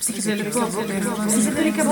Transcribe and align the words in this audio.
Psychedelika 0.00 0.66
Psychedelika 1.28 1.82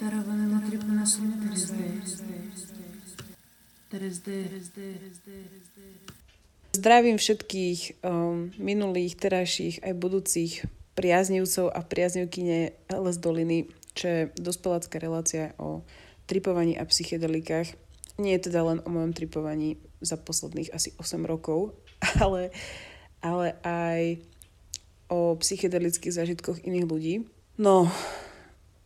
Дароване 0.00 0.46
на 0.46 0.70
трипна 0.70 1.06
сумма 1.06 1.44
Zdravím 6.74 7.16
všetkých 7.16 8.02
um, 8.02 8.50
minulých, 8.58 9.14
terajších 9.14 9.86
aj 9.86 9.92
budúcich 9.94 10.52
priaznivcov 10.98 11.70
a 11.70 11.78
priaznivkyne 11.78 12.74
Les 12.90 13.16
Doliny, 13.22 13.70
čo 13.94 14.04
je 14.10 14.20
dospelácká 14.34 14.98
relácia 14.98 15.54
o 15.62 15.86
tripovaní 16.26 16.74
a 16.74 16.82
psychedelikách. 16.82 17.78
Nie 18.19 18.35
je 18.37 18.51
teda 18.51 18.67
len 18.67 18.79
o 18.83 18.89
mojom 18.91 19.15
tripovaní 19.15 19.79
za 20.03 20.19
posledných 20.19 20.75
asi 20.75 20.91
8 20.99 21.23
rokov, 21.23 21.79
ale, 22.23 22.51
ale 23.23 23.55
aj 23.63 24.19
o 25.09 25.39
psychedelických 25.39 26.13
zážitkoch 26.13 26.61
iných 26.67 26.85
ľudí. 26.85 27.15
No, 27.57 27.87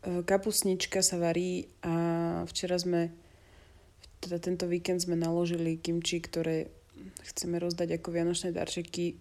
e, 0.05 0.24
kapusnička 0.24 1.04
sa 1.04 1.20
varí 1.20 1.68
a 1.84 1.94
včera 2.48 2.77
sme 2.80 3.12
teda 4.24 4.40
tento 4.40 4.66
víkend 4.72 5.04
sme 5.04 5.20
naložili 5.20 5.76
kimči, 5.76 6.24
ktoré 6.24 6.72
chceme 7.27 7.60
rozdať 7.60 8.00
ako 8.00 8.08
vianočné 8.16 8.55
darčeky. 8.55 9.20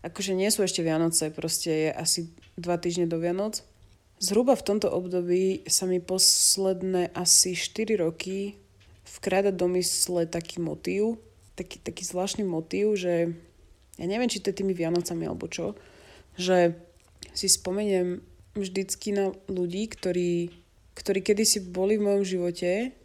Akože 0.00 0.32
nie 0.32 0.48
sú 0.48 0.64
ešte 0.64 0.80
Vianoce, 0.80 1.28
proste 1.28 1.68
je 1.68 1.90
asi 1.92 2.32
dva 2.56 2.80
týždne 2.80 3.04
do 3.04 3.20
Vianoc. 3.20 3.60
Zhruba 4.16 4.56
v 4.56 4.64
tomto 4.64 4.88
období 4.88 5.68
sa 5.68 5.84
mi 5.84 6.00
posledné 6.00 7.12
asi 7.12 7.52
4 7.52 8.00
roky 8.00 8.56
vkráda 9.18 9.50
do 9.50 9.66
mysle 9.74 10.26
taký 10.30 10.62
motív, 10.62 11.18
taký, 11.58 11.82
taký 11.82 12.02
zvláštny 12.06 12.46
motív, 12.46 12.94
že 12.94 13.34
ja 14.00 14.06
neviem, 14.06 14.30
či 14.30 14.40
to 14.40 14.54
je 14.54 14.62
tými 14.62 14.72
Vianocami 14.72 15.28
alebo 15.28 15.50
čo, 15.50 15.76
že 16.38 16.78
si 17.36 17.50
spomeniem 17.50 18.24
vždycky 18.56 19.12
na 19.12 19.34
ľudí, 19.46 19.86
ktorí, 19.90 20.50
ktorí 20.96 21.20
kedysi 21.20 21.62
boli 21.62 22.00
v 22.00 22.06
mojom 22.06 22.24
živote 22.24 22.96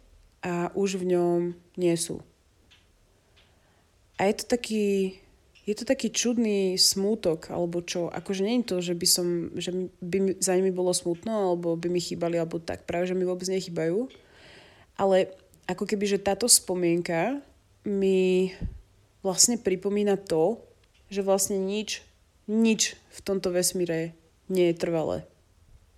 a 0.42 0.70
už 0.72 1.02
v 1.02 1.14
ňom 1.14 1.38
nie 1.76 1.94
sú. 1.98 2.22
A 4.16 4.32
je 4.32 4.34
to 4.40 4.44
taký, 4.48 5.20
je 5.68 5.74
to 5.76 5.84
taký 5.84 6.08
čudný 6.08 6.80
smútok, 6.80 7.52
alebo 7.52 7.84
čo. 7.84 8.08
Akože 8.08 8.46
nie 8.46 8.64
je 8.64 8.68
to, 8.72 8.76
že 8.80 8.94
by, 8.96 9.06
som, 9.06 9.26
že 9.52 9.92
by 10.00 10.40
za 10.40 10.56
nimi 10.56 10.72
bolo 10.72 10.96
smutno, 10.96 11.52
alebo 11.52 11.76
by 11.76 11.92
mi 11.92 12.00
chýbali, 12.00 12.40
alebo 12.40 12.56
tak. 12.56 12.88
Práve, 12.88 13.12
že 13.12 13.18
mi 13.18 13.28
vôbec 13.28 13.44
nechybajú. 13.44 14.08
Ale 14.96 15.36
ako 15.66 15.84
keby, 15.84 16.06
že 16.06 16.22
táto 16.22 16.46
spomienka 16.46 17.42
mi 17.86 18.54
vlastne 19.22 19.58
pripomína 19.58 20.18
to, 20.18 20.62
že 21.10 21.26
vlastne 21.26 21.58
nič, 21.58 22.02
nič 22.46 22.94
v 22.94 23.20
tomto 23.22 23.50
vesmíre 23.50 24.14
nie 24.46 24.70
je 24.70 24.78
trvalé. 24.78 25.26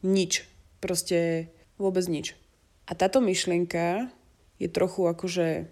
Nič. 0.01 0.49
Proste 0.81 1.51
vôbec 1.77 2.05
nič. 2.09 2.33
A 2.89 2.97
táto 2.97 3.21
myšlienka 3.21 4.09
je 4.57 4.69
trochu 4.73 5.05
akože 5.05 5.69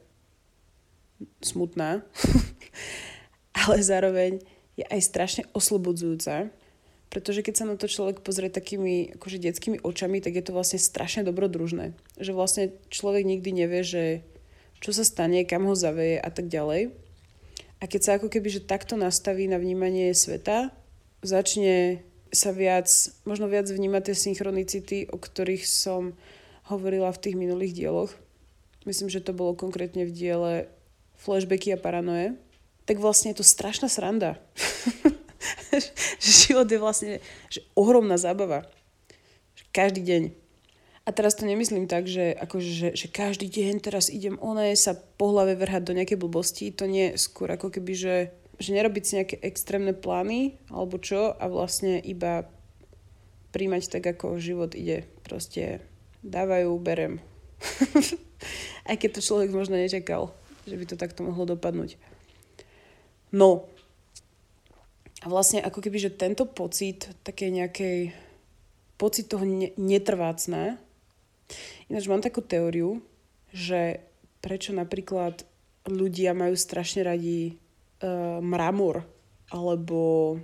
smutná, 1.40 2.04
ale 3.64 3.76
zároveň 3.80 4.44
je 4.76 4.84
aj 4.84 5.00
strašne 5.00 5.42
oslobodzujúca, 5.56 6.52
pretože 7.16 7.40
keď 7.40 7.54
sa 7.56 7.64
na 7.64 7.80
to 7.80 7.88
človek 7.88 8.20
pozrie 8.20 8.52
takými 8.52 9.16
akože 9.16 9.40
detskými 9.40 9.80
očami, 9.80 10.20
tak 10.20 10.36
je 10.36 10.44
to 10.44 10.52
vlastne 10.52 10.76
strašne 10.76 11.24
dobrodružné. 11.24 11.96
Že 12.20 12.32
vlastne 12.36 12.64
človek 12.92 13.24
nikdy 13.24 13.64
nevie, 13.64 13.80
že 13.80 14.04
čo 14.84 14.92
sa 14.92 15.00
stane, 15.00 15.48
kam 15.48 15.64
ho 15.64 15.72
zaveje 15.72 16.20
a 16.20 16.28
tak 16.28 16.52
ďalej. 16.52 16.92
A 17.80 17.88
keď 17.88 18.00
sa 18.04 18.10
ako 18.20 18.28
keby 18.28 18.60
že 18.60 18.68
takto 18.68 19.00
nastaví 19.00 19.48
na 19.48 19.56
vnímanie 19.56 20.12
sveta, 20.12 20.76
začne 21.24 22.04
sa 22.36 22.52
viac, 22.52 22.92
možno 23.24 23.48
viac 23.48 23.64
vnímať 23.64 24.12
tie 24.12 24.16
synchronicity, 24.28 25.08
o 25.08 25.16
ktorých 25.16 25.64
som 25.64 26.12
hovorila 26.68 27.08
v 27.16 27.20
tých 27.24 27.36
minulých 27.40 27.80
dieloch, 27.80 28.12
myslím, 28.84 29.08
že 29.08 29.24
to 29.24 29.32
bolo 29.32 29.56
konkrétne 29.56 30.04
v 30.04 30.12
diele 30.12 30.52
Flashbacky 31.16 31.72
a 31.72 31.80
paranoje, 31.80 32.36
tak 32.84 33.00
vlastne 33.00 33.32
je 33.32 33.40
to 33.40 33.46
strašná 33.48 33.88
sranda. 33.88 34.36
že 36.22 36.30
život 36.48 36.68
je 36.68 36.78
vlastne 36.80 37.12
že 37.52 37.64
ohromná 37.78 38.16
zábava. 38.16 38.66
Každý 39.72 40.02
deň. 40.02 40.22
A 41.06 41.14
teraz 41.14 41.38
to 41.38 41.46
nemyslím 41.46 41.86
tak, 41.86 42.10
že, 42.10 42.34
akože, 42.34 42.70
že, 42.74 42.88
že 42.98 43.06
každý 43.06 43.46
deň 43.46 43.78
teraz 43.78 44.10
idem 44.10 44.34
oné 44.42 44.74
sa 44.74 44.98
po 44.98 45.30
hlave 45.30 45.54
vrhať 45.54 45.86
do 45.86 45.94
nejakej 45.94 46.18
blbosti. 46.18 46.74
To 46.74 46.90
nie 46.90 47.14
skôr 47.14 47.46
ako 47.54 47.70
keby, 47.70 47.94
že, 47.94 48.16
že 48.58 48.74
nerobiť 48.74 49.02
si 49.06 49.12
nejaké 49.14 49.36
extrémne 49.38 49.94
plány 49.94 50.58
alebo 50.66 50.98
čo 50.98 51.30
a 51.30 51.46
vlastne 51.46 52.02
iba 52.02 52.50
príjmať 53.54 53.88
tak, 53.88 54.04
ako 54.18 54.42
život 54.42 54.74
ide. 54.74 55.06
Proste 55.22 55.78
dávajú, 56.26 56.74
berem. 56.82 57.22
Aj 58.90 58.96
keď 58.98 59.16
to 59.16 59.20
človek 59.24 59.54
možno 59.54 59.78
nečakal, 59.78 60.34
že 60.66 60.74
by 60.74 60.84
to 60.90 60.98
takto 60.98 61.22
mohlo 61.22 61.46
dopadnúť. 61.46 61.94
No. 63.30 63.70
A 65.26 65.30
vlastne 65.30 65.58
ako 65.58 65.82
keby, 65.82 65.98
že 65.98 66.14
tento 66.14 66.46
pocit 66.46 67.10
takej 67.26 67.50
nejakej 67.50 67.98
pocit 68.94 69.26
toho 69.26 69.42
ne- 69.42 69.74
netrvácna. 69.74 70.78
Ináč 71.90 72.06
mám 72.06 72.22
takú 72.22 72.46
teóriu, 72.46 73.02
že 73.50 74.06
prečo 74.38 74.70
napríklad 74.70 75.42
ľudia 75.90 76.30
majú 76.30 76.54
strašne 76.54 77.02
radi 77.02 77.58
uh, 78.06 78.38
mramor 78.38 79.02
alebo 79.50 80.38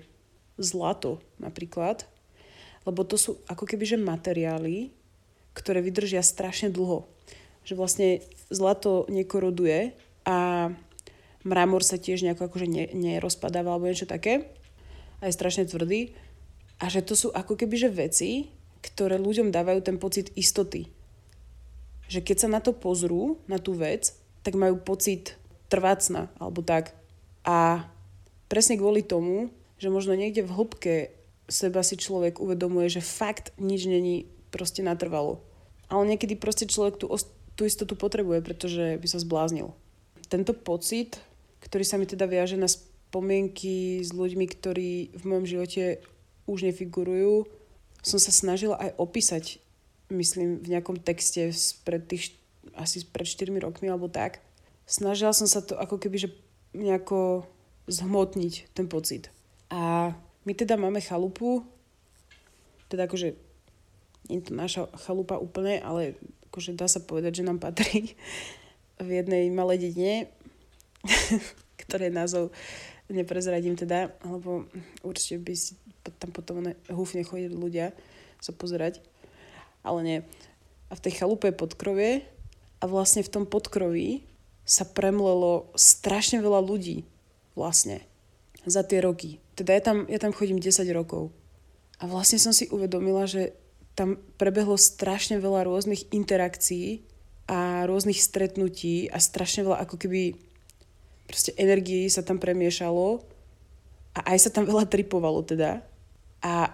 zlato 0.59 1.23
napríklad, 1.39 2.03
lebo 2.83 3.07
to 3.07 3.15
sú 3.15 3.39
ako 3.47 3.71
keby, 3.71 3.87
že 3.87 4.03
materiály, 4.03 4.91
ktoré 5.55 5.79
vydržia 5.79 6.27
strašne 6.27 6.75
dlho. 6.75 7.07
Že 7.63 7.79
vlastne 7.79 8.09
zlato 8.51 9.07
nekoroduje 9.07 9.95
a 10.27 10.71
mramor 11.47 11.87
sa 11.87 12.03
tiež 12.03 12.27
nejako 12.27 12.51
akože 12.51 12.67
ne, 12.67 12.91
nerozpadáva 12.91 13.79
alebo 13.79 13.87
niečo 13.87 14.11
také 14.11 14.51
a 15.23 15.31
je 15.31 15.39
strašne 15.39 15.71
tvrdý 15.71 16.13
a 16.83 16.91
že 16.91 17.07
to 17.07 17.15
sú 17.15 17.31
ako 17.31 17.55
keby 17.55 17.79
že 17.79 17.91
veci, 17.95 18.31
ktoré 18.83 19.23
ľuďom 19.23 19.55
dávajú 19.55 19.81
ten 19.87 19.97
pocit 20.03 20.35
istoty. 20.35 20.91
Že 22.11 22.27
keď 22.27 22.37
sa 22.43 22.49
na 22.51 22.59
to 22.59 22.75
pozrú, 22.75 23.39
na 23.47 23.63
tú 23.63 23.79
vec, 23.79 24.19
tak 24.43 24.59
majú 24.59 24.83
pocit 24.83 25.39
trvácna 25.71 26.27
alebo 26.43 26.67
tak. 26.67 26.91
A 27.47 27.87
presne 28.51 28.75
kvôli 28.75 29.07
tomu, 29.07 29.55
že 29.79 29.95
možno 29.95 30.19
niekde 30.19 30.43
v 30.43 30.55
hĺbke 30.59 30.95
seba 31.47 31.87
si 31.87 31.95
človek 31.95 32.43
uvedomuje, 32.43 32.91
že 32.91 33.01
fakt 33.01 33.55
nič 33.63 33.87
není 33.87 34.27
proste 34.51 34.83
natrvalo. 34.83 35.39
Ale 35.87 36.05
niekedy 36.11 36.35
proste 36.35 36.67
človek 36.67 36.99
tú 36.99 37.07
tú 37.53 37.69
istotu 37.69 37.95
potrebuje, 37.95 38.41
pretože 38.41 38.97
by 38.97 39.07
sa 39.09 39.21
zbláznil. 39.21 39.77
Tento 40.33 40.57
pocit, 40.57 41.21
ktorý 41.61 41.85
sa 41.85 42.01
mi 42.01 42.09
teda 42.09 42.25
viaže 42.25 42.57
na 42.57 42.67
spomienky 43.13 44.01
s 44.01 44.17
ľuďmi, 44.17 44.49
ktorí 44.49 45.13
v 45.13 45.23
mojom 45.29 45.45
živote 45.45 46.01
už 46.49 46.65
nefigurujú, 46.65 47.45
som 48.01 48.17
sa 48.17 48.33
snažila 48.33 48.81
aj 48.81 48.97
opísať, 48.97 49.45
myslím, 50.09 50.65
v 50.65 50.73
nejakom 50.73 50.97
texte 50.97 51.53
pred 51.85 52.01
tých, 52.09 52.41
asi 52.73 53.05
pred 53.05 53.29
4 53.29 53.53
rokmi 53.61 53.93
alebo 53.93 54.09
tak. 54.09 54.41
Snažila 54.89 55.37
som 55.37 55.45
sa 55.45 55.61
to 55.61 55.77
ako 55.77 56.01
keby, 56.01 56.25
že 56.25 56.33
nejako 56.73 57.45
zhmotniť 57.85 58.73
ten 58.73 58.89
pocit. 58.89 59.29
A 59.69 60.17
my 60.49 60.53
teda 60.57 60.81
máme 60.81 61.05
chalupu, 61.05 61.69
teda 62.89 63.05
akože 63.05 63.37
nie 64.33 64.41
je 64.41 64.49
to 64.49 64.53
naša 64.57 64.89
chalupa 65.05 65.37
úplne, 65.37 65.85
ale 65.85 66.17
akože 66.49 66.73
dá 66.73 66.89
sa 66.89 67.05
povedať, 67.05 67.45
že 67.45 67.47
nám 67.47 67.61
patrí 67.61 68.17
v 69.05 69.09
jednej 69.21 69.53
malej 69.53 69.93
dedine, 69.93 70.33
ktoré 71.85 72.09
názov 72.09 72.57
neprezradím 73.13 73.77
teda, 73.77 74.13
lebo 74.25 74.67
určite 75.05 75.39
by 75.39 75.55
si 75.55 75.79
tam 76.19 76.35
potom 76.35 76.75
húfne 76.91 77.23
chodili 77.23 77.55
ľudia 77.55 77.95
sa 78.43 78.51
pozerať, 78.51 78.99
ale 79.87 80.01
nie. 80.03 80.19
A 80.91 80.99
v 80.99 81.03
tej 81.09 81.23
chalupe 81.23 81.49
je 81.49 81.55
podkrovie 81.55 82.11
a 82.83 82.85
vlastne 82.91 83.23
v 83.23 83.31
tom 83.31 83.45
podkroví 83.47 84.27
sa 84.67 84.83
premlelo 84.83 85.71
strašne 85.79 86.43
veľa 86.43 86.59
ľudí 86.59 87.07
vlastne 87.55 88.03
za 88.67 88.83
tie 88.83 88.99
roky. 89.03 89.39
Teda 89.55 89.75
ja 89.79 89.83
tam, 89.83 90.07
ja 90.11 90.19
tam 90.19 90.35
chodím 90.35 90.59
10 90.59 90.87
rokov. 90.95 91.31
A 92.03 92.11
vlastne 92.11 92.39
som 92.43 92.51
si 92.51 92.67
uvedomila, 92.71 93.31
že 93.31 93.55
tam 93.95 94.19
prebehlo 94.41 94.75
strašne 94.75 95.39
veľa 95.39 95.69
rôznych 95.69 96.11
interakcií 96.11 97.05
a 97.47 97.85
rôznych 97.85 98.19
stretnutí 98.19 99.07
a 99.13 99.21
strašne 99.21 99.67
veľa 99.67 99.85
ako 99.87 99.97
keby 100.01 100.35
proste 101.33 101.57
energií 101.57 102.05
sa 102.13 102.21
tam 102.21 102.37
premiešalo 102.37 103.25
a 104.13 104.21
aj 104.37 104.39
sa 104.45 104.51
tam 104.53 104.69
veľa 104.69 104.85
tripovalo 104.85 105.41
teda. 105.41 105.81
A 106.45 106.69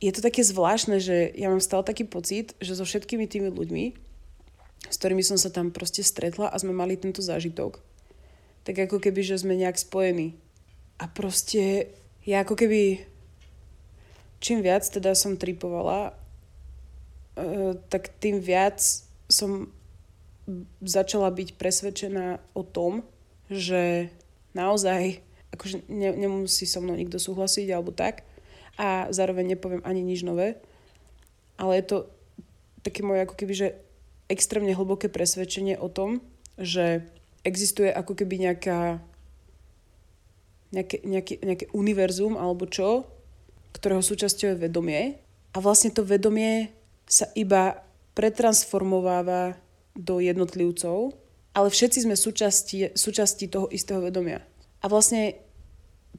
je 0.00 0.08
to 0.08 0.24
také 0.24 0.40
zvláštne, 0.40 0.96
že 0.96 1.36
ja 1.36 1.52
mám 1.52 1.60
stále 1.60 1.84
taký 1.84 2.08
pocit, 2.08 2.56
že 2.64 2.72
so 2.72 2.88
všetkými 2.88 3.28
tými 3.28 3.52
ľuďmi, 3.52 3.84
s 4.88 4.96
ktorými 4.96 5.20
som 5.20 5.36
sa 5.36 5.52
tam 5.52 5.68
proste 5.68 6.00
stretla 6.00 6.48
a 6.48 6.56
sme 6.56 6.72
mali 6.72 6.96
tento 6.96 7.20
zážitok, 7.20 7.76
tak 8.64 8.88
ako 8.88 8.96
keby, 9.04 9.20
že 9.20 9.36
sme 9.36 9.60
nejak 9.60 9.76
spojení. 9.76 10.32
A 10.96 11.04
proste 11.10 11.92
ja 12.24 12.40
ako 12.40 12.56
keby 12.56 13.04
čím 14.40 14.64
viac 14.64 14.86
teda 14.86 15.12
som 15.12 15.36
tripovala, 15.36 16.14
uh, 17.36 17.74
tak 17.92 18.16
tým 18.22 18.40
viac 18.40 18.80
som 19.28 19.68
začala 20.80 21.28
byť 21.28 21.60
presvedčená 21.60 22.40
o 22.56 22.64
tom, 22.64 23.04
že 23.48 24.12
naozaj 24.52 25.24
akože 25.52 25.88
ne, 25.88 26.12
nemusí 26.12 26.68
so 26.68 26.84
mnou 26.84 26.94
nikto 26.94 27.16
súhlasiť 27.16 27.72
alebo 27.72 27.92
tak 27.92 28.24
a 28.76 29.08
zároveň 29.10 29.56
nepoviem 29.56 29.82
ani 29.82 30.04
nič 30.04 30.22
nové, 30.22 30.60
ale 31.58 31.82
je 31.82 31.84
to 31.88 31.96
také 32.84 33.02
moje 33.02 33.24
ako 33.26 33.34
keby, 33.34 33.52
že 33.56 33.68
extrémne 34.28 34.70
hlboké 34.76 35.10
presvedčenie 35.10 35.80
o 35.80 35.88
tom, 35.90 36.20
že 36.60 37.08
existuje 37.42 37.88
ako 37.88 38.12
keby 38.14 38.44
nejaká 38.44 39.00
nejaké, 40.68 41.00
nejaké, 41.00 41.34
nejaké 41.40 41.66
univerzum 41.72 42.36
alebo 42.36 42.68
čo, 42.68 43.08
ktorého 43.72 44.04
súčasťou 44.04 44.52
je 44.52 44.62
vedomie. 44.68 45.16
A 45.56 45.64
vlastne 45.64 45.88
to 45.88 46.04
vedomie 46.04 46.68
sa 47.08 47.24
iba 47.32 47.80
pretransformováva 48.12 49.56
do 49.96 50.20
jednotlivcov, 50.20 51.16
ale 51.52 51.68
všetci 51.72 52.04
sme 52.04 52.16
súčasti, 52.16 52.92
súčasti 52.94 53.48
toho 53.48 53.66
istého 53.72 54.02
vedomia. 54.04 54.44
A 54.82 54.86
vlastne 54.86 55.40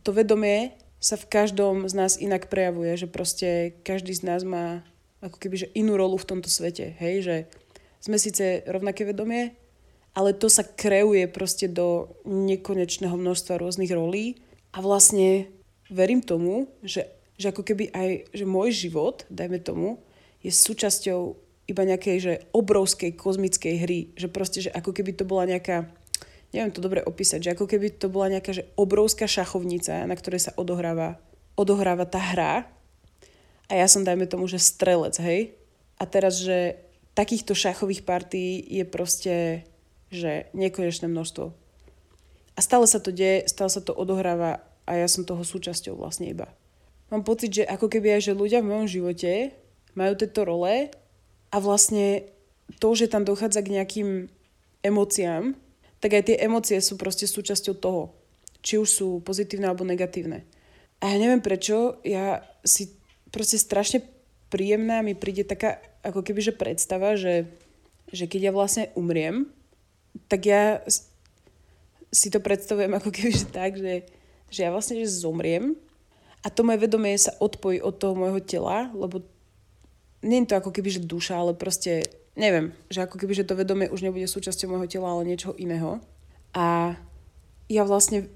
to 0.03 0.11
vedomie 0.11 0.75
sa 0.99 1.15
v 1.15 1.29
každom 1.31 1.87
z 1.87 1.93
nás 1.95 2.19
inak 2.19 2.51
prejavuje, 2.51 2.99
že 2.99 3.07
proste 3.07 3.79
každý 3.87 4.11
z 4.11 4.23
nás 4.27 4.41
má 4.43 4.83
ako 5.19 5.35
keby 5.39 5.55
že 5.67 5.71
inú 5.75 5.99
rolu 5.99 6.15
v 6.19 6.27
tomto 6.27 6.47
svete, 6.47 6.95
hej, 6.99 7.15
že 7.23 7.35
sme 7.99 8.15
síce 8.15 8.63
rovnaké 8.67 9.03
vedomie, 9.03 9.55
ale 10.15 10.35
to 10.35 10.47
sa 10.47 10.63
kreuje 10.63 11.27
proste 11.27 11.67
do 11.67 12.15
nekonečného 12.23 13.15
množstva 13.15 13.59
rôznych 13.59 13.91
rolí 13.91 14.39
a 14.71 14.79
vlastne 14.79 15.51
verím 15.91 16.23
tomu, 16.23 16.71
že, 16.83 17.07
že 17.35 17.51
ako 17.51 17.63
keby 17.67 17.91
aj, 17.91 18.09
že 18.31 18.45
môj 18.47 18.71
život, 18.71 19.27
dajme 19.27 19.59
tomu, 19.59 19.99
je 20.39 20.51
súčasťou 20.51 21.35
iba 21.69 21.85
nejakej, 21.85 22.17
že 22.17 22.33
obrovskej 22.51 23.13
kozmickej 23.13 23.75
hry, 23.85 23.99
že 24.17 24.27
proste, 24.27 24.65
že 24.65 24.73
ako 24.73 24.89
keby 24.89 25.13
to 25.13 25.23
bola 25.23 25.45
nejaká, 25.45 25.85
neviem 26.49 26.73
to 26.73 26.81
dobre 26.81 27.05
opísať, 27.05 27.45
že 27.45 27.53
ako 27.53 27.69
keby 27.69 27.93
to 27.93 28.09
bola 28.09 28.33
nejaká, 28.33 28.51
že 28.57 28.65
obrovská 28.73 29.29
šachovnica, 29.29 30.09
na 30.09 30.15
ktorej 30.17 30.49
sa 30.49 30.55
odohráva, 30.57 31.21
odohráva 31.53 32.09
tá 32.09 32.17
hra 32.17 32.65
a 33.69 33.73
ja 33.77 33.85
som, 33.85 34.01
dajme 34.01 34.25
tomu, 34.25 34.49
že 34.49 34.57
strelec, 34.57 35.13
hej? 35.21 35.53
A 36.01 36.09
teraz, 36.09 36.41
že 36.41 36.81
takýchto 37.13 37.53
šachových 37.53 38.01
partí 38.01 38.57
je 38.65 38.81
proste, 38.87 39.67
že 40.09 40.49
nekonečné 40.57 41.05
množstvo. 41.05 41.53
A 42.57 42.59
stále 42.59 42.89
sa 42.89 42.97
to 42.97 43.13
deje, 43.13 43.45
stále 43.45 43.69
sa 43.69 43.79
to 43.79 43.93
odohráva 43.93 44.65
a 44.89 44.91
ja 44.97 45.05
som 45.05 45.21
toho 45.21 45.45
súčasťou 45.45 45.95
vlastne 45.95 46.33
iba. 46.33 46.49
Mám 47.13 47.25
pocit, 47.25 47.61
že 47.61 47.63
ako 47.69 47.93
keby 47.93 48.17
aj, 48.17 48.31
že 48.31 48.37
ľudia 48.37 48.65
v 48.65 48.69
mojom 48.73 48.87
živote 48.89 49.53
majú 49.93 50.13
tieto 50.17 50.45
role 50.45 50.89
a 51.49 51.57
vlastne 51.57 52.29
to, 52.77 52.93
že 52.93 53.09
tam 53.09 53.25
dochádza 53.25 53.65
k 53.65 53.73
nejakým 53.81 54.09
emóciám, 54.85 55.57
tak 55.99 56.15
aj 56.15 56.23
tie 56.31 56.37
emócie 56.39 56.77
sú 56.79 56.95
proste 56.95 57.25
súčasťou 57.25 57.75
toho. 57.75 58.13
Či 58.61 58.79
už 58.79 58.89
sú 58.89 59.07
pozitívne 59.25 59.67
alebo 59.67 59.87
negatívne. 59.87 60.45
A 60.99 61.15
ja 61.15 61.17
neviem 61.17 61.39
prečo, 61.43 61.99
ja 62.03 62.43
si 62.61 62.91
proste 63.31 63.55
strašne 63.55 64.03
príjemná 64.51 64.99
mi 65.05 65.15
príde 65.15 65.45
taká 65.45 65.79
ako 66.03 66.25
keby, 66.25 66.41
že 66.43 66.53
predstava, 66.57 67.15
že, 67.15 67.47
že 68.09 68.25
keď 68.25 68.49
ja 68.49 68.51
vlastne 68.51 68.85
umriem, 68.97 69.47
tak 70.27 70.49
ja 70.49 70.81
si 72.09 72.27
to 72.33 72.41
predstavujem 72.41 72.91
ako 72.97 73.09
keby, 73.13 73.31
že 73.31 73.47
tak, 73.47 73.77
že, 73.77 74.09
že 74.49 74.59
ja 74.65 74.73
vlastne 74.73 74.99
že 74.99 75.07
zomriem 75.07 75.77
a 76.41 76.47
to 76.49 76.65
moje 76.65 76.81
vedomie 76.81 77.15
sa 77.19 77.35
odpojí 77.37 77.83
od 77.83 77.95
toho 77.99 78.17
môjho 78.17 78.41
tela, 78.41 78.89
lebo 78.95 79.21
nie 80.23 80.43
je 80.43 80.49
to 80.51 80.59
ako 80.59 80.71
keby, 80.75 80.89
že 80.91 81.07
duša, 81.07 81.39
ale 81.39 81.53
proste 81.55 82.03
neviem, 82.35 82.75
že 82.91 83.03
ako 83.03 83.19
keby, 83.19 83.33
že 83.35 83.47
to 83.47 83.59
vedomie 83.59 83.91
už 83.91 84.03
nebude 84.03 84.27
súčasťou 84.27 84.71
môjho 84.71 84.87
tela, 84.87 85.11
ale 85.11 85.27
niečoho 85.27 85.55
iného. 85.55 85.99
A 86.55 86.95
ja 87.69 87.83
vlastne 87.85 88.27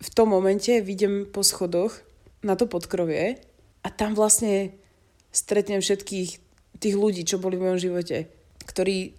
v 0.00 0.08
tom 0.12 0.32
momente 0.32 0.82
vidím 0.84 1.24
po 1.28 1.46
schodoch 1.46 1.96
na 2.44 2.58
to 2.58 2.68
podkrovie 2.68 3.40
a 3.80 3.88
tam 3.88 4.12
vlastne 4.12 4.76
stretnem 5.32 5.80
všetkých 5.80 6.30
tých 6.80 6.94
ľudí, 6.96 7.22
čo 7.24 7.40
boli 7.40 7.56
v 7.56 7.64
mojom 7.70 7.80
živote, 7.80 8.28
ktorí 8.68 9.16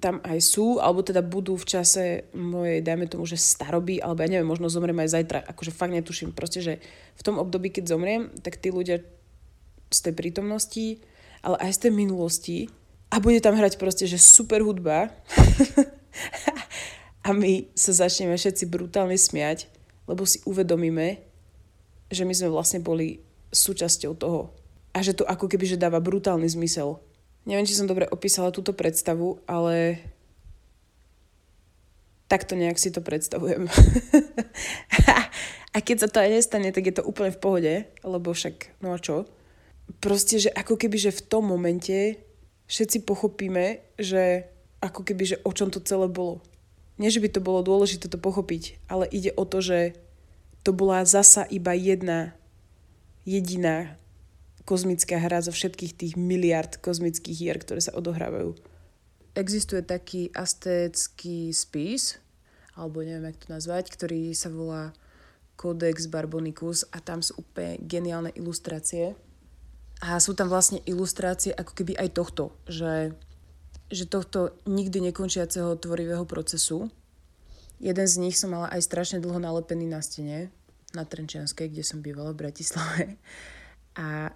tam 0.00 0.24
aj 0.24 0.40
sú, 0.40 0.80
alebo 0.80 1.04
teda 1.04 1.20
budú 1.20 1.60
v 1.60 1.68
čase 1.68 2.04
mojej, 2.32 2.80
dajme 2.80 3.04
tomu, 3.04 3.28
že 3.28 3.36
staroby, 3.36 4.00
alebo 4.00 4.24
ja 4.24 4.32
neviem, 4.32 4.48
možno 4.48 4.72
zomriem 4.72 4.96
aj 5.04 5.12
zajtra, 5.12 5.38
akože 5.44 5.76
fakt 5.76 5.92
netuším, 5.92 6.32
proste, 6.32 6.64
že 6.64 6.74
v 7.20 7.22
tom 7.22 7.36
období, 7.36 7.68
keď 7.68 7.92
zomriem, 7.92 8.32
tak 8.40 8.56
tí 8.56 8.72
ľudia 8.72 9.04
z 9.94 10.10
tej 10.10 10.14
prítomnosti, 10.18 10.98
ale 11.46 11.62
aj 11.62 11.78
z 11.78 11.80
tej 11.86 11.92
minulosti 11.94 12.58
a 13.14 13.22
bude 13.22 13.38
tam 13.38 13.54
hrať 13.54 13.78
proste, 13.78 14.10
že 14.10 14.18
super 14.18 14.66
hudba 14.66 15.14
a 17.26 17.30
my 17.30 17.70
sa 17.78 17.94
začneme 17.94 18.34
všetci 18.34 18.66
brutálne 18.66 19.14
smiať, 19.14 19.70
lebo 20.10 20.26
si 20.26 20.42
uvedomíme, 20.42 21.22
že 22.10 22.26
my 22.26 22.34
sme 22.34 22.50
vlastne 22.50 22.82
boli 22.82 23.22
súčasťou 23.54 24.12
toho. 24.18 24.50
A 24.94 25.02
že 25.02 25.14
to 25.14 25.26
ako 25.26 25.46
keby, 25.46 25.66
že 25.66 25.78
dáva 25.78 26.02
brutálny 26.02 26.50
zmysel. 26.50 26.98
Neviem, 27.46 27.66
či 27.66 27.78
som 27.78 27.86
dobre 27.86 28.10
opísala 28.10 28.54
túto 28.54 28.74
predstavu, 28.74 29.42
ale 29.46 30.02
takto 32.26 32.58
nejak 32.58 32.82
si 32.82 32.90
to 32.90 32.98
predstavujem. 32.98 33.70
a 35.74 35.76
keď 35.78 35.96
sa 36.02 36.08
to 36.10 36.18
aj 36.18 36.30
nestane, 36.34 36.74
tak 36.74 36.84
je 36.88 36.94
to 36.98 37.06
úplne 37.06 37.30
v 37.30 37.42
pohode, 37.42 37.74
lebo 38.02 38.34
však, 38.34 38.82
no 38.82 38.94
a 38.94 38.98
čo? 38.98 39.28
Proste, 40.00 40.40
že 40.40 40.50
ako 40.52 40.80
keby, 40.80 40.96
že 40.96 41.12
v 41.12 41.24
tom 41.24 41.48
momente 41.48 42.20
všetci 42.68 43.04
pochopíme, 43.04 43.84
že 44.00 44.48
ako 44.80 45.00
keby, 45.04 45.24
že 45.24 45.36
o 45.44 45.50
čom 45.52 45.72
to 45.72 45.80
celé 45.80 46.08
bolo. 46.08 46.44
Nie, 47.00 47.10
že 47.10 47.20
by 47.20 47.28
to 47.32 47.40
bolo 47.42 47.64
dôležité 47.64 48.06
to 48.06 48.20
pochopiť, 48.20 48.78
ale 48.86 49.10
ide 49.10 49.34
o 49.34 49.44
to, 49.48 49.58
že 49.64 49.98
to 50.62 50.70
bola 50.70 51.04
zasa 51.04 51.44
iba 51.50 51.74
jedna 51.74 52.32
jediná 53.28 53.96
kozmická 54.64 55.20
hra 55.20 55.44
zo 55.44 55.52
všetkých 55.52 55.92
tých 55.92 56.14
miliard 56.16 56.80
kozmických 56.80 57.36
hier, 57.36 57.56
ktoré 57.60 57.84
sa 57.84 57.92
odohrávajú. 57.92 58.56
Existuje 59.36 59.84
taký 59.84 60.32
astécky 60.32 61.52
spis, 61.52 62.16
alebo 62.72 63.04
neviem, 63.04 63.28
jak 63.28 63.44
to 63.44 63.52
nazvať, 63.52 63.90
ktorý 63.92 64.32
sa 64.32 64.48
volá 64.48 64.96
Codex 65.58 66.06
Barbonicus 66.08 66.86
a 66.94 67.02
tam 67.02 67.20
sú 67.20 67.42
úplne 67.42 67.78
geniálne 67.82 68.30
ilustrácie. 68.34 69.18
A 70.04 70.20
sú 70.20 70.36
tam 70.36 70.52
vlastne 70.52 70.84
ilustrácie 70.84 71.56
ako 71.56 71.72
keby 71.72 71.96
aj 71.96 72.12
tohto, 72.12 72.52
že, 72.68 73.16
že 73.88 74.04
tohto 74.04 74.52
nikdy 74.68 75.00
nekončiaceho 75.08 75.80
tvorivého 75.80 76.28
procesu. 76.28 76.92
Jeden 77.80 78.04
z 78.04 78.20
nich 78.20 78.36
som 78.36 78.52
mala 78.52 78.68
aj 78.68 78.84
strašne 78.84 79.24
dlho 79.24 79.40
nalepený 79.40 79.88
na 79.88 80.04
stene, 80.04 80.52
na 80.92 81.08
Trenčianskej, 81.08 81.72
kde 81.72 81.80
som 81.80 82.04
bývala 82.04 82.36
v 82.36 82.40
Bratislave. 82.44 83.16
A 84.04 84.28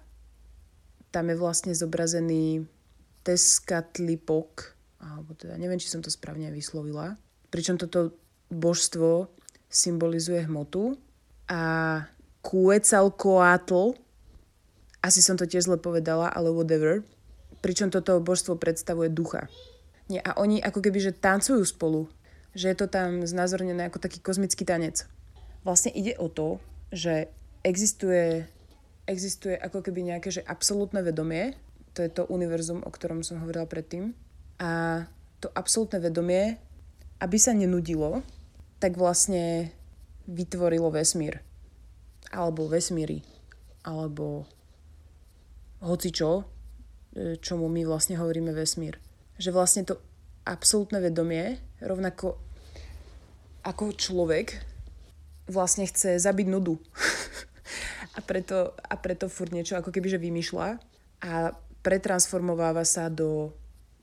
tam 1.13 1.29
je 1.29 1.37
vlastne 1.37 1.77
zobrazený 1.77 2.65
Teskatlipok, 3.21 4.73
alebo 4.97 5.37
teda 5.37 5.53
neviem, 5.61 5.77
či 5.77 5.91
som 5.91 6.01
to 6.01 6.09
správne 6.09 6.49
vyslovila. 6.49 7.13
Pričom 7.53 7.77
toto 7.77 8.17
božstvo 8.49 9.29
symbolizuje 9.69 10.49
hmotu 10.49 10.97
a 11.45 12.01
Quetzalcoatl, 12.41 13.93
asi 14.99 15.23
som 15.23 15.39
to 15.39 15.47
tiež 15.47 15.67
zle 15.67 15.77
povedala, 15.79 16.27
ale 16.31 16.51
whatever, 16.51 17.03
pričom 17.63 17.91
toto 17.91 18.19
božstvo 18.19 18.59
predstavuje 18.59 19.11
ducha. 19.11 19.47
Nie, 20.09 20.19
a 20.25 20.35
oni 20.35 20.59
ako 20.59 20.81
keby, 20.81 20.99
že 20.99 21.17
tancujú 21.17 21.61
spolu, 21.63 22.09
že 22.57 22.73
je 22.73 22.77
to 22.77 22.87
tam 22.89 23.21
znázornené 23.23 23.87
ako 23.87 24.01
taký 24.01 24.19
kozmický 24.19 24.65
tanec. 24.65 25.05
Vlastne 25.61 25.93
ide 25.93 26.17
o 26.17 26.27
to, 26.31 26.57
že 26.89 27.29
existuje, 27.61 28.47
existuje 29.05 29.53
ako 29.53 29.85
keby 29.85 30.15
nejaké 30.15 30.33
že 30.33 30.41
absolútne 30.41 31.05
vedomie, 31.05 31.53
to 31.93 32.01
je 32.01 32.09
to 32.09 32.25
univerzum, 32.29 32.81
o 32.81 32.89
ktorom 32.89 33.21
som 33.21 33.41
hovorila 33.43 33.69
predtým. 33.69 34.17
A 34.59 35.03
to 35.39 35.51
absolútne 35.51 35.99
vedomie, 35.99 36.57
aby 37.19 37.37
sa 37.39 37.51
nenudilo, 37.51 38.23
tak 38.79 38.95
vlastne 38.95 39.71
vytvorilo 40.27 40.91
vesmír. 40.91 41.43
Alebo 42.31 42.69
vesmíry. 42.69 43.23
Alebo 43.83 44.47
hocičo, 45.83 46.29
e, 46.39 46.43
čomu 47.39 47.71
my 47.71 47.87
vlastne 47.87 48.19
hovoríme 48.19 48.51
vesmír. 48.51 48.99
Že 49.39 49.49
vlastne 49.55 49.83
to 49.87 49.99
absolútne 50.43 50.99
vedomie, 50.99 51.59
rovnako 51.79 52.39
ako 53.63 53.91
človek, 53.95 54.59
vlastne 55.49 55.85
chce 55.85 56.21
zabiť 56.21 56.47
nudu. 56.47 56.79
a, 58.17 58.19
preto, 58.23 58.73
a 58.75 58.93
preto 58.99 59.27
furt 59.27 59.51
niečo 59.51 59.77
ako 59.77 59.91
keby 59.91 60.07
že 60.09 60.19
vymýšľa 60.21 60.67
a 61.23 61.33
pretransformováva 61.83 62.83
sa 62.83 63.07
do 63.07 63.51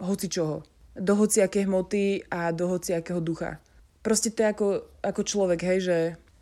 hocičoho. 0.01 0.65
Do 0.97 1.13
hociakej 1.17 1.69
hmoty 1.69 2.25
a 2.33 2.53
do 2.53 2.73
hociakého 2.73 3.21
ducha. 3.21 3.61
proste 4.01 4.33
to 4.33 4.45
je 4.45 4.49
ako, 4.49 4.69
ako 5.05 5.23
človek, 5.27 5.61
hej, 5.67 5.79
že 5.85 5.99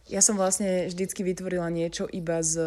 ja 0.07 0.21
som 0.21 0.37
vlastne 0.37 0.87
vždycky 0.87 1.25
vytvorila 1.25 1.73
niečo 1.73 2.05
iba 2.07 2.45
z, 2.45 2.61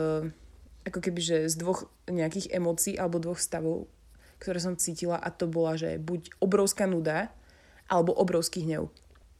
ako 0.87 1.03
keby, 1.03 1.19
že 1.19 1.37
z 1.51 1.55
dvoch 1.59 1.91
nejakých 2.07 2.55
emócií 2.55 2.95
alebo 2.95 3.19
dvoch 3.19 3.43
stavov, 3.43 3.91
ktoré 4.39 4.63
som 4.63 4.79
cítila 4.79 5.19
a 5.19 5.27
to 5.27 5.51
bola, 5.51 5.75
že 5.75 5.99
buď 5.99 6.39
obrovská 6.39 6.87
nuda, 6.87 7.27
alebo 7.91 8.15
obrovský 8.15 8.63
hnev. 8.63 8.91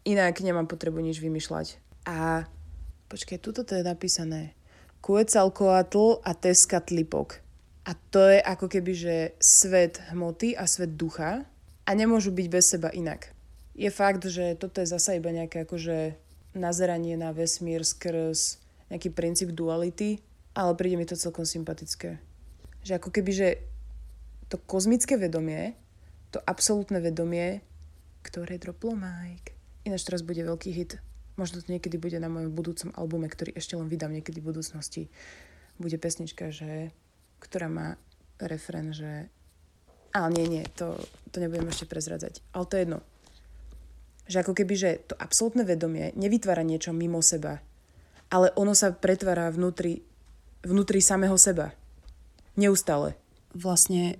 Inak 0.07 0.39
nemám 0.39 0.67
potrebu 0.67 1.03
nič 1.03 1.19
vymýšľať. 1.19 1.79
A 2.07 2.47
počkaj, 3.11 3.43
tuto 3.43 3.67
to 3.67 3.75
je 3.75 3.83
napísané. 3.83 4.55
Kuecalkoatl 5.03 6.23
a 6.23 6.31
teskatlipok. 6.31 7.43
A 7.87 7.95
to 8.11 8.19
je 8.27 8.39
ako 8.43 8.67
keby, 8.67 8.91
že 8.95 9.15
svet 9.39 10.03
hmoty 10.11 10.55
a 10.55 10.67
svet 10.67 10.99
ducha 10.99 11.47
a 11.87 11.91
nemôžu 11.95 12.35
byť 12.35 12.47
bez 12.51 12.65
seba 12.67 12.91
inak. 12.91 13.31
Je 13.77 13.87
fakt, 13.87 14.27
že 14.27 14.59
toto 14.59 14.83
je 14.83 14.91
zasa 14.91 15.15
iba 15.15 15.31
nejaké 15.31 15.63
akože 15.63 16.19
nazeranie 16.57 17.15
na 17.15 17.31
vesmír 17.31 17.85
skrz 17.85 18.59
nejaký 18.87 19.11
princíp 19.11 19.51
duality, 19.51 20.23
ale 20.57 20.73
príde 20.73 20.97
mi 20.97 21.05
to 21.05 21.13
celkom 21.13 21.45
sympatické. 21.45 22.17
Že 22.81 22.97
ako 22.97 23.09
keby, 23.13 23.31
že 23.31 23.49
to 24.49 24.57
kozmické 24.57 25.13
vedomie, 25.21 25.77
to 26.33 26.41
absolútne 26.41 26.97
vedomie, 26.97 27.61
ktoré 28.25 28.57
droplo 28.57 28.97
Mike. 28.97 29.53
Ináč 29.85 30.09
teraz 30.09 30.25
bude 30.25 30.41
veľký 30.41 30.73
hit. 30.73 30.97
Možno 31.37 31.61
to 31.61 31.69
niekedy 31.69 32.01
bude 32.01 32.17
na 32.17 32.25
mojom 32.27 32.49
budúcom 32.57 32.89
albume, 32.97 33.29
ktorý 33.29 33.53
ešte 33.53 33.77
len 33.77 33.85
vydám 33.85 34.09
niekedy 34.09 34.41
v 34.41 34.49
budúcnosti. 34.49 35.13
Bude 35.77 36.01
pesnička, 36.01 36.49
že 36.49 36.89
ktorá 37.37 37.69
má 37.69 38.01
refren, 38.41 38.89
že... 38.97 39.29
Ale 40.09 40.33
nie, 40.33 40.49
nie, 40.49 40.63
to, 40.73 40.97
to 41.29 41.37
nebudem 41.37 41.69
ešte 41.69 41.85
prezradzať. 41.85 42.41
Ale 42.57 42.65
to 42.65 42.73
je 42.73 42.83
jedno. 42.89 42.99
Že 44.25 44.37
ako 44.41 44.53
keby, 44.57 44.73
že 44.73 44.89
to 45.05 45.13
absolútne 45.21 45.61
vedomie 45.61 46.09
nevytvára 46.17 46.65
niečo 46.65 46.97
mimo 46.97 47.21
seba, 47.21 47.61
ale 48.33 48.49
ono 48.57 48.73
sa 48.73 48.91
pretvára 48.91 49.47
vnútri, 49.53 50.01
vnútri 50.65 51.01
samého 51.01 51.35
seba. 51.37 51.73
Neustále. 52.57 53.17
Vlastne 53.53 54.17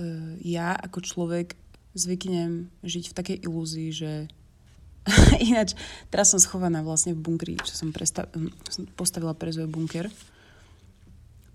uh, 0.00 0.34
ja 0.40 0.72
ako 0.76 1.04
človek 1.04 1.56
zvyknem 1.96 2.68
žiť 2.84 3.04
v 3.12 3.16
takej 3.16 3.36
ilúzii, 3.48 3.90
že 3.92 4.12
ináč 5.48 5.72
teraz 6.12 6.32
som 6.32 6.40
schovaná 6.42 6.84
vlastne 6.84 7.16
v 7.16 7.22
bunkri, 7.22 7.56
čo 7.62 7.72
som, 7.72 7.94
presta- 7.94 8.28
som 8.68 8.84
postavila 8.98 9.32
pre 9.32 9.54
Zoe 9.54 9.70
bunker 9.70 10.10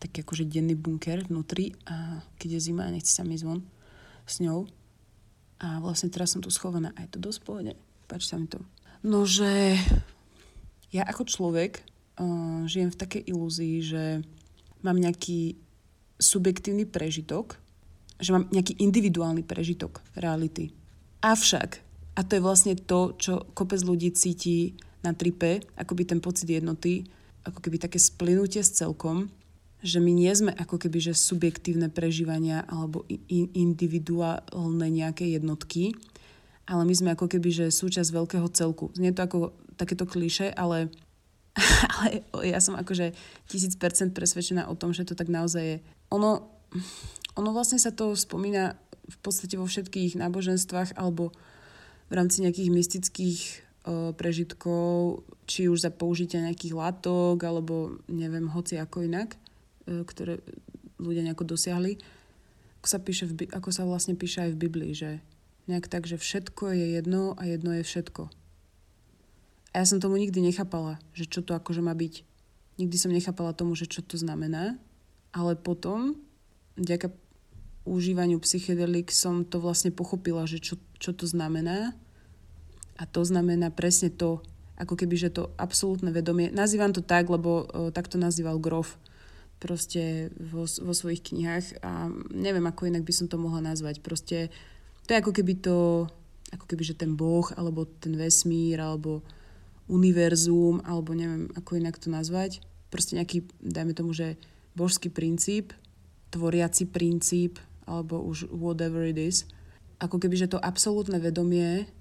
taký 0.01 0.25
akože 0.25 0.49
denný 0.49 0.73
bunker 0.73 1.21
vnútri 1.29 1.77
a 1.85 2.25
keď 2.41 2.57
je 2.57 2.73
zima 2.73 2.89
a 2.89 2.93
nechce 2.93 3.13
sa 3.13 3.21
mi 3.21 3.37
ísť 3.37 3.45
von 3.45 3.61
s 4.25 4.41
ňou. 4.41 4.65
A 5.61 5.77
vlastne 5.77 6.09
teraz 6.09 6.33
som 6.33 6.41
tu 6.41 6.49
schovaná 6.49 6.89
a 6.97 7.05
je 7.05 7.13
to 7.13 7.19
dosť 7.21 7.39
pohode. 7.45 7.73
Páči 8.09 8.33
sa 8.33 8.41
mi 8.41 8.49
to. 8.49 8.57
No, 9.05 9.29
že 9.29 9.77
ja 10.89 11.05
ako 11.05 11.29
človek 11.29 11.85
uh, 12.21 12.63
žijem 12.69 12.93
v 12.93 12.99
takej 13.01 13.21
ilúzii, 13.33 13.75
že 13.81 14.03
mám 14.85 15.01
nejaký 15.01 15.57
subjektívny 16.21 16.85
prežitok, 16.85 17.57
že 18.21 18.37
mám 18.37 18.45
nejaký 18.53 18.77
individuálny 18.77 19.41
prežitok 19.41 20.05
reality. 20.13 20.69
Avšak, 21.25 21.81
a 22.13 22.21
to 22.21 22.37
je 22.37 22.45
vlastne 22.45 22.77
to, 22.77 23.17
čo 23.17 23.49
kopec 23.57 23.81
ľudí 23.81 24.13
cíti 24.13 24.77
na 25.01 25.17
tripe, 25.17 25.65
akoby 25.73 26.05
ten 26.05 26.21
pocit 26.21 26.45
jednoty, 26.45 27.09
ako 27.41 27.57
keby 27.57 27.81
také 27.81 27.97
splynutie 27.97 28.61
s 28.61 28.77
celkom, 28.77 29.33
že 29.81 29.97
my 29.97 30.13
nie 30.13 30.29
sme 30.29 30.53
ako 30.53 30.77
keby 30.77 31.01
že 31.01 31.17
subjektívne 31.17 31.89
prežívania 31.89 32.61
alebo 32.69 33.01
individuálne 33.57 34.87
nejaké 34.93 35.25
jednotky, 35.33 35.97
ale 36.69 36.85
my 36.85 36.93
sme 36.93 37.09
ako 37.17 37.25
keby 37.25 37.49
že 37.49 37.65
súčasť 37.73 38.13
veľkého 38.13 38.45
celku. 38.53 38.93
Znie 38.93 39.09
to 39.09 39.25
ako 39.25 39.39
takéto 39.81 40.05
kliše, 40.05 40.53
ale, 40.53 40.93
ale 41.91 42.23
ja 42.47 42.59
som 42.63 42.79
akože 42.79 43.11
tisíc 43.51 43.75
percent 43.75 44.15
presvedčená 44.15 44.71
o 44.71 44.75
tom, 44.77 44.95
že 44.95 45.03
to 45.03 45.13
tak 45.17 45.27
naozaj 45.27 45.63
je. 45.63 45.77
Ono, 46.11 46.47
ono 47.35 47.49
vlastne 47.51 47.79
sa 47.79 47.91
to 47.91 48.15
spomína 48.15 48.79
v 49.11 49.17
podstate 49.19 49.59
vo 49.59 49.67
všetkých 49.67 50.15
náboženstvách 50.15 50.95
alebo 50.95 51.35
v 52.07 52.13
rámci 52.15 52.43
nejakých 52.43 52.71
mystických 52.71 53.39
o, 53.83 54.15
prežitkov, 54.15 55.23
či 55.47 55.67
už 55.67 55.83
za 55.83 55.91
použitia 55.91 56.43
nejakých 56.43 56.75
látok, 56.75 57.43
alebo 57.43 57.99
neviem, 58.07 58.47
hoci 58.47 58.79
ako 58.79 59.03
inak. 59.03 59.35
E, 59.89 60.05
ktoré 60.05 60.37
ľudia 61.01 61.25
nejako 61.25 61.57
dosiahli, 61.57 61.97
ako 62.81 62.87
sa, 62.87 62.99
píše 63.01 63.25
v, 63.25 63.49
ako 63.49 63.69
sa 63.73 63.83
vlastne 63.85 64.13
píše 64.13 64.45
aj 64.45 64.51
v 64.53 64.61
Biblii, 64.61 64.93
že 64.93 65.21
nejak 65.65 65.89
tak, 65.89 66.05
že 66.05 66.21
všetko 66.21 66.73
je 66.73 66.85
jedno 67.01 67.33
a 67.37 67.49
jedno 67.49 67.73
je 67.73 67.83
všetko. 67.85 68.29
A 69.71 69.79
ja 69.79 69.85
som 69.87 70.03
tomu 70.03 70.19
nikdy 70.19 70.43
nechápala, 70.43 70.99
že 71.15 71.23
čo 71.27 71.39
to 71.39 71.55
akože 71.55 71.79
má 71.79 71.95
byť. 71.95 72.27
Nikdy 72.79 72.95
som 72.99 73.11
nechápala 73.15 73.55
tomu, 73.55 73.75
že 73.75 73.87
čo 73.87 74.03
to 74.03 74.19
znamená, 74.19 74.75
ale 75.31 75.55
potom, 75.55 76.19
vďaka 76.75 77.11
užívaniu 77.87 78.37
psychedelik 78.43 79.09
som 79.09 79.47
to 79.47 79.63
vlastne 79.63 79.89
pochopila, 79.89 80.45
že 80.45 80.59
čo, 80.61 80.75
čo 80.99 81.15
to 81.15 81.25
znamená. 81.25 81.95
A 82.99 83.03
to 83.09 83.25
znamená 83.25 83.73
presne 83.73 84.13
to, 84.13 84.43
ako 84.77 84.93
keby, 84.99 85.15
že 85.17 85.33
to 85.33 85.49
absolútne 85.57 86.13
vedomie, 86.13 86.53
nazývam 86.53 86.93
to 86.93 87.01
tak, 87.01 87.29
lebo 87.29 87.65
o, 87.65 87.89
tak 87.89 88.09
to 88.09 88.21
nazýval 88.21 88.61
Grof, 88.61 88.97
proste 89.61 90.33
vo, 90.37 90.65
vo 90.65 90.93
svojich 90.93 91.21
knihách 91.21 91.85
a 91.85 92.09
neviem, 92.33 92.65
ako 92.65 92.89
inak 92.89 93.05
by 93.05 93.13
som 93.13 93.29
to 93.29 93.37
mohla 93.37 93.61
nazvať. 93.61 94.01
Proste 94.01 94.49
to 95.05 95.13
je 95.13 95.21
ako 95.21 95.31
keby 95.37 95.61
to, 95.61 96.09
ako 96.49 96.65
keby, 96.65 96.81
že 96.81 96.97
ten 96.97 97.13
boh, 97.13 97.45
alebo 97.53 97.85
ten 97.85 98.17
vesmír, 98.17 98.81
alebo 98.81 99.21
univerzum, 99.91 100.79
alebo 100.87 101.11
neviem, 101.11 101.51
ako 101.59 101.75
inak 101.75 101.99
to 101.99 102.07
nazvať. 102.07 102.63
Proste 102.87 103.19
nejaký, 103.19 103.43
dajme 103.59 103.91
tomu, 103.91 104.15
že 104.15 104.39
božský 104.79 105.11
princíp, 105.11 105.75
tvoriaci 106.31 106.87
princíp, 106.87 107.59
alebo 107.83 108.23
už 108.23 108.47
whatever 108.47 109.03
it 109.03 109.19
is. 109.19 109.43
Ako 109.99 110.15
keby, 110.15 110.39
že 110.39 110.55
to 110.55 110.63
absolútne 110.63 111.19
vedomie 111.19 111.91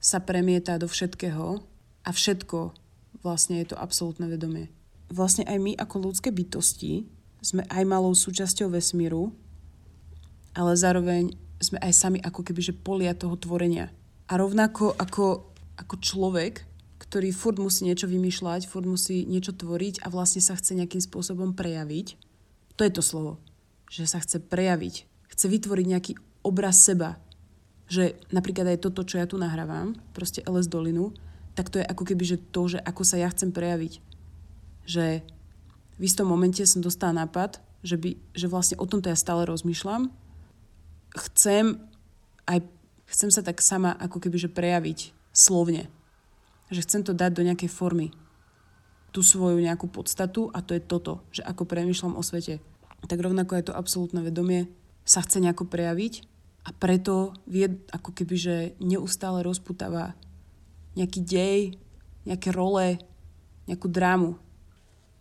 sa 0.00 0.24
premieta 0.24 0.80
do 0.80 0.88
všetkého 0.88 1.60
a 2.04 2.10
všetko 2.10 2.72
vlastne 3.20 3.60
je 3.60 3.72
to 3.72 3.76
absolútne 3.76 4.24
vedomie 4.24 4.72
vlastne 5.14 5.44
aj 5.44 5.58
my 5.62 5.72
ako 5.78 6.10
ľudské 6.10 6.34
bytosti 6.34 7.04
sme 7.44 7.62
aj 7.68 7.84
malou 7.84 8.16
súčasťou 8.16 8.72
vesmíru, 8.72 9.30
ale 10.56 10.72
zároveň 10.74 11.30
sme 11.60 11.78
aj 11.78 11.92
sami 11.92 12.18
ako 12.18 12.40
keby, 12.42 12.60
že 12.60 12.74
polia 12.74 13.12
toho 13.12 13.36
tvorenia. 13.36 13.92
A 14.26 14.40
rovnako 14.40 14.96
ako, 14.96 15.54
ako 15.76 15.94
človek, 16.00 16.64
ktorý 17.14 17.30
furt 17.30 17.62
musí 17.62 17.86
niečo 17.86 18.10
vymýšľať, 18.10 18.66
furt 18.66 18.90
musí 18.90 19.22
niečo 19.22 19.54
tvoriť 19.54 20.02
a 20.02 20.10
vlastne 20.10 20.42
sa 20.42 20.58
chce 20.58 20.74
nejakým 20.74 20.98
spôsobom 20.98 21.54
prejaviť, 21.54 22.18
to 22.74 22.82
je 22.82 22.90
to 22.90 23.06
slovo. 23.06 23.38
Že 23.86 24.10
sa 24.10 24.18
chce 24.18 24.42
prejaviť. 24.42 25.06
Chce 25.30 25.46
vytvoriť 25.46 25.86
nejaký 25.86 26.12
obraz 26.42 26.82
seba. 26.82 27.22
Že 27.86 28.18
napríklad 28.34 28.74
aj 28.74 28.82
toto, 28.82 29.06
čo 29.06 29.22
ja 29.22 29.30
tu 29.30 29.38
nahrávam, 29.38 29.94
proste 30.10 30.42
LS 30.42 30.66
Dolinu, 30.66 31.14
tak 31.54 31.70
to 31.70 31.78
je 31.78 31.86
ako 31.86 32.02
keby, 32.02 32.24
že 32.26 32.42
to, 32.50 32.66
že 32.66 32.82
ako 32.82 33.06
sa 33.06 33.22
ja 33.22 33.30
chcem 33.30 33.54
prejaviť 33.54 34.02
že 34.84 35.24
v 35.96 36.02
istom 36.04 36.28
momente 36.28 36.60
som 36.68 36.84
dostala 36.84 37.24
nápad, 37.24 37.60
že, 37.84 37.96
by, 37.96 38.16
že 38.32 38.46
vlastne 38.48 38.76
o 38.80 38.88
tomto 38.88 39.08
ja 39.12 39.16
stále 39.18 39.44
rozmýšľam. 39.44 40.12
Chcem 41.14 41.80
aj 42.44 42.64
chcem 43.08 43.30
sa 43.32 43.44
tak 43.44 43.60
sama 43.60 43.96
ako 44.00 44.20
keby 44.20 44.36
že 44.48 44.52
prejaviť 44.52 45.12
slovne. 45.32 45.88
Že 46.74 46.82
chcem 46.82 47.02
to 47.06 47.12
dať 47.14 47.30
do 47.38 47.46
nejakej 47.46 47.70
formy. 47.70 48.10
Tú 49.14 49.22
svoju 49.22 49.62
nejakú 49.62 49.86
podstatu 49.86 50.50
a 50.50 50.58
to 50.58 50.74
je 50.74 50.82
toto, 50.82 51.22
že 51.30 51.46
ako 51.46 51.62
premýšľam 51.70 52.18
o 52.18 52.22
svete. 52.26 52.58
Tak 53.06 53.22
rovnako 53.22 53.54
je 53.54 53.64
to 53.70 53.78
absolútne 53.78 54.26
vedomie 54.26 54.66
sa 55.06 55.22
chce 55.22 55.38
nejako 55.38 55.70
prejaviť 55.70 56.26
a 56.66 56.74
preto 56.74 57.36
vie 57.46 57.70
ako 57.94 58.10
keby, 58.10 58.34
že 58.34 58.56
neustále 58.82 59.44
rozputáva 59.46 60.18
nejaký 60.98 61.20
dej, 61.22 61.58
nejaké 62.26 62.50
role, 62.50 62.98
nejakú 63.70 63.86
drámu 63.86 64.40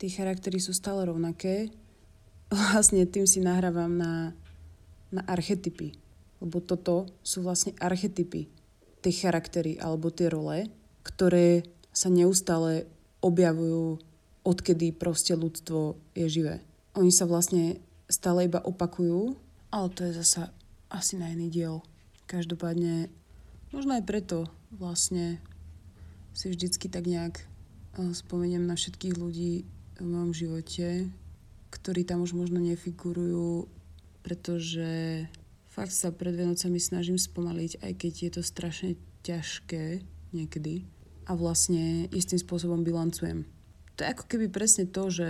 tí 0.03 0.11
charaktery 0.11 0.59
sú 0.59 0.75
stále 0.75 1.07
rovnaké. 1.07 1.71
Vlastne 2.51 3.07
tým 3.07 3.23
si 3.23 3.39
nahrávam 3.39 3.95
na, 3.95 4.35
na 5.15 5.23
archetypy. 5.23 5.95
Lebo 6.43 6.59
toto 6.59 7.07
sú 7.23 7.39
vlastne 7.39 7.71
archetypy. 7.79 8.51
Tie 8.99 9.13
charaktery 9.15 9.79
alebo 9.79 10.11
tie 10.11 10.27
role, 10.27 10.67
ktoré 11.03 11.67
sa 11.93 12.09
neustále 12.09 12.89
objavujú, 13.21 14.01
odkedy 14.43 14.91
proste 14.91 15.37
ľudstvo 15.37 15.95
je 16.17 16.27
živé. 16.27 16.55
Oni 16.97 17.13
sa 17.13 17.23
vlastne 17.29 17.79
stále 18.11 18.49
iba 18.49 18.59
opakujú, 18.59 19.37
ale 19.71 19.87
to 19.93 20.03
je 20.07 20.19
zasa 20.19 20.51
asi 20.91 21.15
na 21.15 21.31
iný 21.31 21.47
diel. 21.49 21.75
Každopádne, 22.27 23.07
možno 23.71 23.95
aj 23.95 24.03
preto 24.03 24.37
vlastne 24.73 25.39
si 26.33 26.49
vždycky 26.49 26.89
tak 26.89 27.05
nejak 27.05 27.43
eh, 27.43 28.11
spomeniem 28.11 28.65
na 28.65 28.73
všetkých 28.73 29.15
ľudí, 29.15 29.69
v 29.99 30.05
mojom 30.05 30.33
živote, 30.33 31.07
ktorí 31.69 32.05
tam 32.05 32.25
už 32.25 32.33
možno 32.33 32.57
nefigurujú, 32.61 33.69
pretože 34.25 35.25
fakt 35.69 35.93
sa 35.93 36.09
pred 36.09 36.33
Vianocami 36.33 36.79
snažím 36.81 37.19
spomaliť, 37.19 37.81
aj 37.81 37.93
keď 37.97 38.13
je 38.13 38.31
to 38.33 38.41
strašne 38.41 38.91
ťažké 39.21 40.01
niekedy. 40.33 40.85
A 41.27 41.35
vlastne 41.35 42.07
istým 42.11 42.39
spôsobom 42.39 42.83
bilancujem. 42.83 43.47
To 43.95 43.99
je 44.03 44.11
ako 44.11 44.25
keby 44.25 44.49
presne 44.49 44.89
to, 44.89 45.07
že 45.13 45.27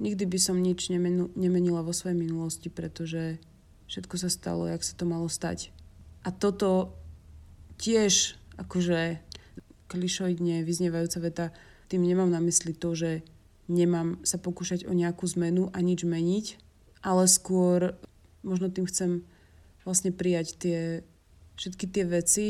nikdy 0.00 0.24
by 0.24 0.38
som 0.40 0.56
nič 0.56 0.88
nemenila 1.36 1.84
vo 1.84 1.92
svojej 1.92 2.16
minulosti, 2.16 2.72
pretože 2.72 3.36
všetko 3.86 4.14
sa 4.16 4.32
stalo, 4.32 4.64
jak 4.66 4.80
sa 4.80 4.96
to 4.96 5.04
malo 5.04 5.28
stať. 5.28 5.70
A 6.24 6.32
toto 6.32 6.96
tiež 7.76 8.36
akože 8.56 9.20
klišoidne 9.90 10.62
vyznievajúca 10.64 11.18
veta, 11.20 11.46
tým 11.90 12.06
nemám 12.06 12.30
na 12.30 12.38
mysli 12.38 12.72
to, 12.72 12.94
že 12.94 13.26
nemám 13.66 14.22
sa 14.22 14.38
pokúšať 14.38 14.86
o 14.86 14.94
nejakú 14.94 15.26
zmenu 15.34 15.68
a 15.74 15.78
nič 15.82 16.06
meniť, 16.06 16.46
ale 17.02 17.26
skôr 17.26 17.98
možno 18.46 18.70
tým 18.70 18.86
chcem 18.86 19.26
vlastne 19.82 20.14
prijať 20.14 20.56
tie, 20.60 20.80
všetky 21.58 21.84
tie 21.90 22.04
veci, 22.06 22.48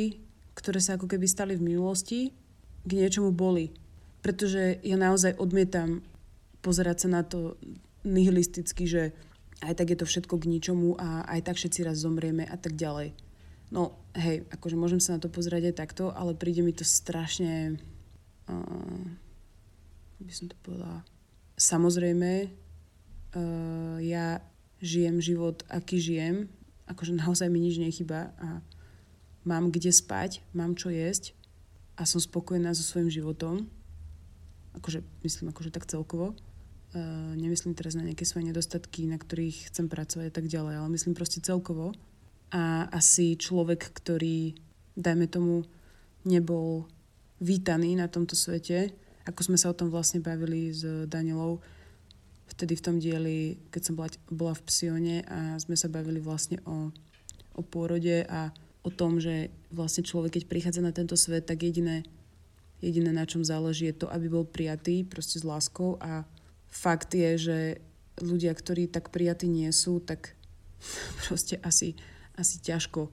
ktoré 0.55 0.83
sa 0.83 0.99
ako 1.01 1.09
keby 1.09 1.25
stali 1.25 1.57
v 1.57 1.73
minulosti, 1.73 2.37
k 2.85 2.91
niečomu 2.91 3.33
boli. 3.33 3.73
Pretože 4.21 4.81
ja 4.85 4.97
naozaj 5.01 5.41
odmietam 5.41 6.05
pozerať 6.61 7.07
sa 7.07 7.09
na 7.09 7.23
to 7.25 7.57
nihilisticky, 8.05 8.85
že 8.85 9.03
aj 9.61 9.77
tak 9.77 9.93
je 9.93 9.99
to 10.01 10.07
všetko 10.09 10.41
k 10.41 10.49
ničomu 10.49 10.97
a 10.97 11.25
aj 11.29 11.53
tak 11.53 11.57
všetci 11.57 11.85
raz 11.85 12.01
zomrieme 12.01 12.45
a 12.49 12.57
tak 12.57 12.77
ďalej. 12.77 13.13
No 13.71 13.97
hej, 14.17 14.49
akože 14.51 14.77
môžem 14.77 15.01
sa 15.01 15.17
na 15.17 15.23
to 15.23 15.33
pozerať 15.33 15.73
aj 15.73 15.79
takto, 15.79 16.05
ale 16.13 16.37
príde 16.37 16.65
mi 16.65 16.73
to 16.73 16.83
strašne 16.83 17.77
uh, 18.49 19.05
by 20.21 20.33
som 20.33 20.53
to 20.53 20.57
povedala, 20.61 21.01
samozrejme, 21.57 22.49
uh, 22.49 23.97
ja 24.05 24.45
žijem 24.81 25.21
život, 25.21 25.65
aký 25.69 26.01
žijem, 26.01 26.49
akože 26.89 27.17
naozaj 27.17 27.49
mi 27.49 27.61
nič 27.61 27.81
nechyba 27.81 28.33
a 28.41 28.65
mám 29.45 29.73
kde 29.73 29.93
spať, 29.93 30.45
mám 30.53 30.77
čo 30.77 30.93
jesť 30.93 31.37
a 32.01 32.09
som 32.09 32.17
spokojná 32.17 32.73
so 32.73 32.81
svojím 32.81 33.13
životom. 33.13 33.69
Akože 34.73 35.05
myslím 35.21 35.53
akože 35.53 35.69
tak 35.69 35.85
celkovo. 35.85 36.33
Uh, 36.91 37.37
nemyslím 37.37 37.77
teraz 37.77 37.93
na 37.93 38.03
nejaké 38.03 38.25
svoje 38.25 38.49
nedostatky, 38.49 39.05
na 39.05 39.21
ktorých 39.21 39.69
chcem 39.69 39.87
pracovať 39.87 40.33
a 40.33 40.35
tak 40.35 40.49
ďalej, 40.49 40.81
ale 40.81 40.89
myslím 40.97 41.13
proste 41.13 41.45
celkovo. 41.45 41.93
A 42.51 42.89
asi 42.89 43.37
človek, 43.37 43.93
ktorý, 43.93 44.57
dajme 44.97 45.29
tomu, 45.29 45.69
nebol 46.25 46.89
vítaný 47.39 47.95
na 47.95 48.09
tomto 48.09 48.35
svete, 48.35 48.91
ako 49.29 49.53
sme 49.53 49.61
sa 49.61 49.71
o 49.71 49.77
tom 49.77 49.93
vlastne 49.93 50.19
bavili 50.25 50.73
s 50.73 50.83
Danielou, 51.07 51.61
vtedy 52.51 52.75
v 52.75 52.85
tom 52.85 52.97
dieli, 52.99 53.61
keď 53.71 53.83
som 53.87 53.95
bola, 53.95 54.11
bola 54.27 54.55
v 54.59 54.65
Psione 54.67 55.17
a 55.31 55.57
sme 55.63 55.79
sa 55.79 55.87
bavili 55.87 56.19
vlastne 56.19 56.59
o, 56.67 56.91
o 57.55 57.63
pôrode 57.63 58.27
a 58.27 58.51
o 58.81 58.91
tom, 58.91 59.21
že 59.21 59.53
vlastne 59.69 60.07
človek, 60.07 60.41
keď 60.41 60.45
prichádza 60.49 60.81
na 60.81 60.93
tento 60.95 61.15
svet, 61.15 61.45
tak 61.45 61.61
jediné, 61.61 62.05
jediné 62.81 63.13
na 63.13 63.29
čom 63.29 63.45
záleží 63.45 63.93
je 63.93 64.05
to, 64.05 64.07
aby 64.09 64.27
bol 64.33 64.45
prijatý 64.49 65.05
proste 65.05 65.41
s 65.41 65.45
láskou. 65.45 66.01
A 66.01 66.25
fakt 66.69 67.13
je, 67.13 67.31
že 67.37 67.59
ľudia, 68.21 68.57
ktorí 68.57 68.89
tak 68.89 69.13
prijatí 69.13 69.49
nie 69.49 69.69
sú, 69.73 70.01
tak 70.01 70.33
proste 71.29 71.61
asi, 71.61 71.97
asi 72.37 72.57
ťažko 72.61 73.13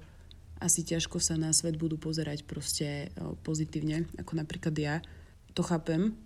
asi 0.58 0.82
ťažko 0.82 1.22
sa 1.22 1.38
na 1.38 1.54
svet 1.54 1.78
budú 1.78 2.02
pozerať 2.02 2.42
proste 2.46 3.14
pozitívne, 3.46 4.10
ako 4.18 4.42
napríklad 4.42 4.74
ja. 4.74 4.96
To 5.54 5.62
chápem, 5.62 6.18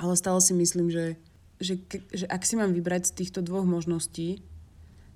ale 0.00 0.16
stále 0.16 0.40
si 0.40 0.52
myslím, 0.56 0.88
že, 0.88 1.20
že, 1.60 1.80
že 2.12 2.24
ak 2.28 2.44
si 2.44 2.56
mám 2.56 2.72
vybrať 2.72 3.12
z 3.12 3.16
týchto 3.24 3.40
dvoch 3.44 3.68
možností, 3.68 4.40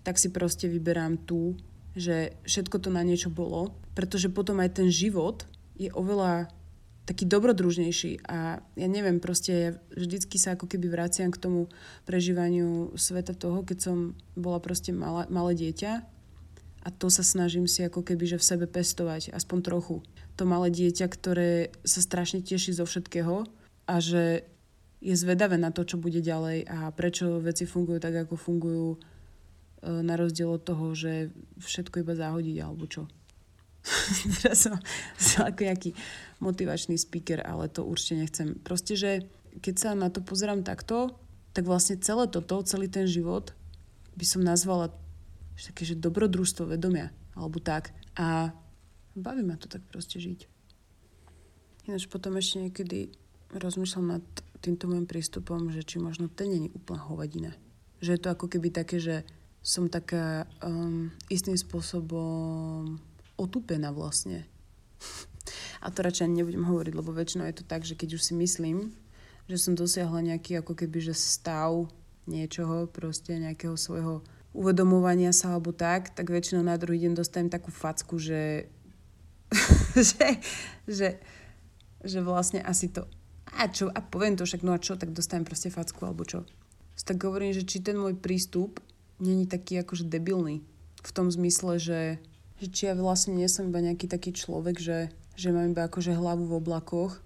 tak 0.04 0.16
si 0.16 0.32
proste 0.32 0.68
vyberám 0.68 1.20
tú, 1.28 1.56
že 1.94 2.36
všetko 2.46 2.76
to 2.78 2.88
na 2.92 3.02
niečo 3.02 3.30
bolo, 3.30 3.74
pretože 3.98 4.30
potom 4.30 4.62
aj 4.62 4.82
ten 4.82 4.88
život 4.88 5.46
je 5.74 5.90
oveľa 5.90 6.52
taký 7.08 7.26
dobrodružnejší 7.26 8.22
a 8.30 8.62
ja 8.62 8.86
neviem, 8.86 9.18
proste 9.18 9.50
ja 9.50 9.70
vždycky 9.90 10.38
sa 10.38 10.54
ako 10.54 10.70
keby 10.70 10.86
vraciam 10.86 11.34
k 11.34 11.42
tomu 11.42 11.66
prežívaniu 12.06 12.94
sveta 12.94 13.34
toho, 13.34 13.66
keď 13.66 13.78
som 13.90 14.14
bola 14.38 14.62
proste 14.62 14.94
malé, 14.94 15.26
malé 15.26 15.58
dieťa. 15.58 16.06
A 16.80 16.88
to 16.88 17.12
sa 17.12 17.20
snažím 17.26 17.66
si 17.66 17.84
ako 17.84 18.06
keby 18.06 18.24
že 18.24 18.40
v 18.40 18.46
sebe 18.46 18.66
pestovať, 18.70 19.34
aspoň 19.34 19.58
trochu. 19.60 20.06
To 20.38 20.48
malé 20.48 20.70
dieťa, 20.70 21.06
ktoré 21.10 21.74
sa 21.82 22.00
strašne 22.00 22.40
teší 22.46 22.72
zo 22.78 22.86
všetkého 22.86 23.44
a 23.90 23.94
že 23.98 24.46
je 25.02 25.14
zvedavé 25.16 25.58
na 25.58 25.74
to, 25.74 25.82
čo 25.82 25.98
bude 25.98 26.22
ďalej 26.22 26.68
a 26.68 26.94
prečo 26.94 27.40
veci 27.40 27.66
fungujú 27.66 27.98
tak, 27.98 28.22
ako 28.22 28.36
fungujú 28.36 28.86
na 29.80 30.14
rozdiel 30.16 30.52
od 30.52 30.62
toho, 30.64 30.92
že 30.92 31.32
všetko 31.60 32.04
iba 32.04 32.14
zahodiť 32.16 32.56
alebo 32.60 32.84
čo. 32.84 33.08
Teraz 34.44 34.68
som, 34.68 34.76
som 35.16 35.48
ako 35.48 35.60
nejaký 35.64 35.90
motivačný 36.44 37.00
speaker, 37.00 37.40
ale 37.40 37.72
to 37.72 37.84
určite 37.84 38.20
nechcem. 38.20 38.48
Proste, 38.60 38.96
že 38.96 39.24
keď 39.64 39.74
sa 39.76 39.90
na 39.96 40.12
to 40.12 40.20
pozerám 40.20 40.60
takto, 40.62 41.16
tak 41.56 41.66
vlastne 41.66 41.98
celé 41.98 42.28
toto, 42.28 42.62
celý 42.62 42.86
ten 42.86 43.08
život 43.08 43.56
by 44.14 44.24
som 44.28 44.44
nazvala 44.44 44.92
že 45.60 45.76
také, 45.76 45.84
že 45.84 46.00
dobrodružstvo 46.00 46.72
vedomia, 46.72 47.12
alebo 47.36 47.60
tak. 47.60 47.92
A 48.16 48.48
baví 49.12 49.44
ma 49.44 49.60
to 49.60 49.68
tak 49.68 49.84
proste 49.92 50.16
žiť. 50.16 50.48
Ináč 51.84 52.08
potom 52.08 52.32
ešte 52.40 52.64
niekedy 52.64 53.12
rozmýšľam 53.52 54.16
nad 54.16 54.24
týmto 54.64 54.88
môjim 54.88 55.04
prístupom, 55.04 55.68
že 55.68 55.84
či 55.84 56.00
možno 56.00 56.32
ten 56.32 56.48
není 56.48 56.72
úplná 56.72 57.04
hovadina. 57.04 57.52
Že 58.00 58.10
je 58.16 58.20
to 58.24 58.28
ako 58.32 58.46
keby 58.48 58.72
také, 58.72 58.96
že 58.96 59.28
som 59.60 59.92
taká 59.92 60.48
um, 60.64 61.12
istým 61.28 61.56
spôsobom 61.56 62.96
otupená 63.36 63.92
vlastne. 63.92 64.48
A 65.84 65.88
to 65.88 66.04
radšej 66.04 66.28
nebudem 66.28 66.64
hovoriť, 66.64 66.92
lebo 66.92 67.12
väčšinou 67.12 67.48
je 67.48 67.56
to 67.60 67.64
tak, 67.64 67.84
že 67.84 67.96
keď 67.96 68.20
už 68.20 68.22
si 68.22 68.34
myslím, 68.36 68.92
že 69.48 69.56
som 69.56 69.72
dosiahla 69.76 70.20
nejaký 70.32 70.60
ako 70.60 70.76
keby 70.76 71.00
že 71.00 71.16
stav 71.16 71.88
niečoho, 72.28 72.88
proste 72.88 73.40
nejakého 73.40 73.74
svojho 73.74 74.20
uvedomovania 74.52 75.32
sa 75.32 75.56
alebo 75.56 75.72
tak, 75.72 76.12
tak 76.12 76.28
väčšinou 76.28 76.60
na 76.60 76.76
druhý 76.76 77.08
deň 77.08 77.16
dostanem 77.16 77.50
takú 77.52 77.72
facku, 77.72 78.20
že 78.20 78.68
že, 79.98 80.38
že, 80.86 81.08
že 82.06 82.18
vlastne 82.22 82.62
asi 82.62 82.86
to 82.86 83.08
a 83.50 83.66
čo, 83.66 83.90
a 83.90 83.98
poviem 83.98 84.38
to 84.38 84.46
však, 84.46 84.62
no 84.62 84.70
a 84.70 84.78
čo, 84.78 84.94
tak 84.94 85.10
dostanem 85.10 85.42
proste 85.42 85.74
facku 85.74 86.06
alebo 86.06 86.22
čo. 86.22 86.46
Tak 87.00 87.18
hovorím, 87.24 87.56
že 87.56 87.66
či 87.66 87.82
ten 87.82 87.96
môj 87.96 88.14
prístup 88.20 88.78
není 89.20 89.44
taký 89.46 89.84
akože 89.84 90.08
debilný. 90.08 90.64
V 91.00 91.10
tom 91.12 91.28
zmysle, 91.30 91.76
že, 91.76 92.00
že 92.58 92.66
či 92.72 92.82
ja 92.90 92.96
vlastne 92.96 93.36
nie 93.36 93.46
som 93.46 93.68
iba 93.68 93.84
nejaký 93.84 94.08
taký 94.08 94.32
človek, 94.32 94.80
že, 94.80 95.12
že 95.36 95.52
mám 95.52 95.72
iba 95.72 95.86
akože 95.86 96.16
hlavu 96.16 96.48
v 96.48 96.56
oblakoch 96.58 97.20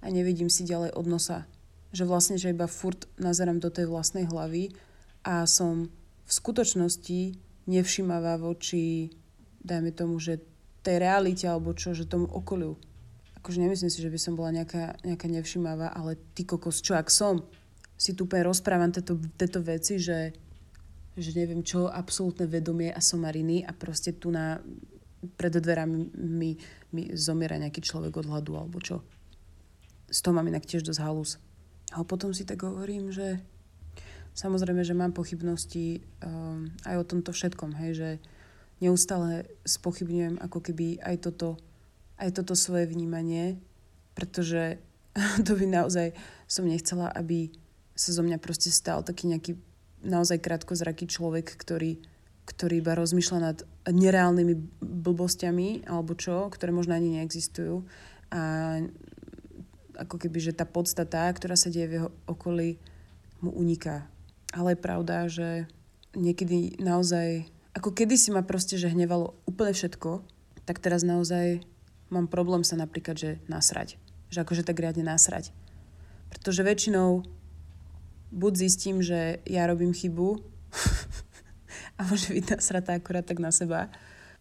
a 0.00 0.06
nevidím 0.08 0.48
si 0.48 0.64
ďalej 0.64 0.94
od 0.94 1.06
nosa. 1.06 1.46
Že 1.94 2.10
vlastne, 2.10 2.36
že 2.38 2.50
iba 2.50 2.66
furt 2.66 3.06
nazerám 3.18 3.62
do 3.62 3.70
tej 3.70 3.86
vlastnej 3.86 4.26
hlavy 4.26 4.74
a 5.26 5.46
som 5.46 5.90
v 6.24 6.32
skutočnosti 6.32 7.38
nevšimavá 7.70 8.40
voči, 8.40 9.14
dajme 9.62 9.94
tomu, 9.94 10.18
že 10.18 10.42
tej 10.84 11.00
realite 11.00 11.48
alebo 11.48 11.72
čo, 11.72 11.96
že 11.96 12.04
tomu 12.04 12.28
okoliu. 12.28 12.76
Akože 13.40 13.60
nemyslím 13.60 13.88
si, 13.92 14.04
že 14.04 14.12
by 14.12 14.18
som 14.20 14.36
bola 14.36 14.52
nejaká, 14.52 15.00
nejaká 15.04 15.28
nevšimáva, 15.28 15.92
ale 15.92 16.20
ty 16.36 16.44
kokos, 16.44 16.84
čo 16.84 16.96
ak 16.96 17.08
som? 17.08 17.44
Si 17.96 18.12
tu 18.12 18.28
rozprávam 18.28 18.92
tieto 18.92 19.60
veci, 19.64 19.96
že, 19.96 20.36
že 21.14 21.30
neviem 21.38 21.62
čo, 21.62 21.86
absolútne 21.86 22.50
vedomie 22.50 22.90
a 22.90 22.98
somariny 22.98 23.62
a 23.62 23.70
proste 23.70 24.14
tu 24.18 24.34
na 24.34 24.58
pred 25.38 25.54
dverami 25.54 26.10
mi, 26.14 26.58
mi 26.92 27.02
zomiera 27.16 27.56
nejaký 27.56 27.80
človek 27.80 28.20
od 28.20 28.28
hladu 28.28 28.58
alebo 28.58 28.82
čo. 28.82 29.00
Z 30.10 30.20
toho 30.20 30.36
mám 30.36 30.50
inak 30.50 30.68
tiež 30.68 30.84
dosť 30.84 31.00
halus. 31.00 31.40
A 31.94 32.02
potom 32.02 32.34
si 32.34 32.44
tak 32.44 32.66
hovorím, 32.66 33.14
že 33.14 33.40
samozrejme, 34.34 34.82
že 34.82 34.98
mám 34.98 35.14
pochybnosti 35.14 36.02
um, 36.20 36.68
aj 36.84 36.96
o 37.00 37.08
tomto 37.08 37.30
všetkom, 37.30 37.70
hej, 37.78 37.92
že 37.94 38.10
neustále 38.82 39.46
spochybňujem 39.62 40.42
ako 40.42 40.58
keby 40.60 40.98
aj 41.00 41.30
toto, 41.30 41.56
aj 42.18 42.42
toto 42.42 42.58
svoje 42.58 42.90
vnímanie, 42.90 43.62
pretože 44.18 44.82
to 45.46 45.54
by 45.54 45.66
naozaj 45.70 46.12
som 46.50 46.66
nechcela, 46.66 47.08
aby 47.14 47.54
sa 47.94 48.10
zo 48.10 48.26
mňa 48.26 48.42
proste 48.42 48.74
stal 48.74 49.06
taký 49.06 49.30
nejaký 49.30 49.54
naozaj 50.04 50.44
krátkozraký 50.44 51.08
človek, 51.08 51.56
ktorý, 51.56 51.98
ktorý 52.44 52.84
iba 52.84 52.92
rozmýšľa 52.94 53.38
nad 53.40 53.58
nereálnymi 53.88 54.80
blbostiami 54.80 55.88
alebo 55.88 56.12
čo, 56.14 56.52
ktoré 56.52 56.70
možno 56.70 56.94
ani 56.94 57.20
neexistujú. 57.20 57.82
A 58.30 58.80
ako 59.94 60.16
keby, 60.18 60.38
že 60.42 60.56
tá 60.56 60.66
podstata, 60.66 61.30
ktorá 61.30 61.54
sa 61.54 61.70
deje 61.70 61.86
v 61.88 61.96
jeho 62.02 62.10
okolí, 62.26 62.76
mu 63.40 63.50
uniká. 63.54 64.06
Ale 64.54 64.74
je 64.74 64.84
pravda, 64.84 65.16
že 65.26 65.66
niekedy 66.14 66.78
naozaj 66.78 67.46
ako 67.74 67.90
kedysi 67.90 68.30
ma 68.30 68.46
proste, 68.46 68.78
že 68.78 68.90
hnevalo 68.90 69.34
úplne 69.50 69.74
všetko, 69.74 70.22
tak 70.62 70.78
teraz 70.78 71.02
naozaj 71.02 71.66
mám 72.08 72.30
problém 72.30 72.62
sa 72.62 72.78
napríklad, 72.78 73.18
že 73.18 73.30
nasrať. 73.50 73.98
Že 74.30 74.46
akože 74.46 74.62
tak 74.62 74.78
riadne 74.78 75.02
nasrať. 75.02 75.50
Pretože 76.30 76.62
väčšinou 76.62 77.26
buď 78.34 78.52
zistím, 78.66 78.98
že 78.98 79.38
ja 79.46 79.70
robím 79.70 79.94
chybu 79.94 80.42
a 81.98 82.00
môže 82.10 82.34
byť 82.34 82.58
nasratá 82.58 82.98
akorát 82.98 83.22
tak 83.22 83.38
na 83.38 83.54
seba, 83.54 83.94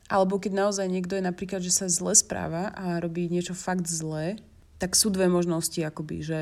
alebo 0.09 0.41
keď 0.41 0.67
naozaj 0.67 0.89
niekto 0.89 1.15
je 1.15 1.23
napríklad, 1.23 1.61
že 1.61 1.71
sa 1.71 1.85
zle 1.87 2.17
správa 2.17 2.73
a 2.73 2.97
robí 2.99 3.29
niečo 3.29 3.53
fakt 3.53 3.85
zlé, 3.85 4.41
tak 4.81 4.97
sú 4.97 5.13
dve 5.13 5.31
možnosti, 5.31 5.79
akoby, 5.79 6.25
že, 6.25 6.41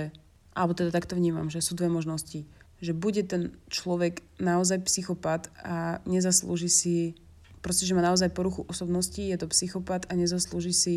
alebo 0.56 0.74
teda 0.74 0.90
takto 0.90 1.14
vnímam, 1.14 1.52
že 1.52 1.62
sú 1.62 1.78
dve 1.78 1.92
možnosti. 1.92 2.48
Že 2.82 2.98
bude 2.98 3.22
ten 3.22 3.54
človek 3.70 4.26
naozaj 4.42 4.82
psychopat 4.90 5.54
a 5.62 6.02
nezaslúži 6.10 6.72
si, 6.72 6.96
proste, 7.62 7.86
že 7.86 7.94
má 7.94 8.02
naozaj 8.02 8.34
poruchu 8.34 8.66
osobnosti, 8.66 9.22
je 9.22 9.38
to 9.38 9.46
psychopat 9.54 10.10
a 10.10 10.18
nezaslúži 10.18 10.74
si 10.74 10.96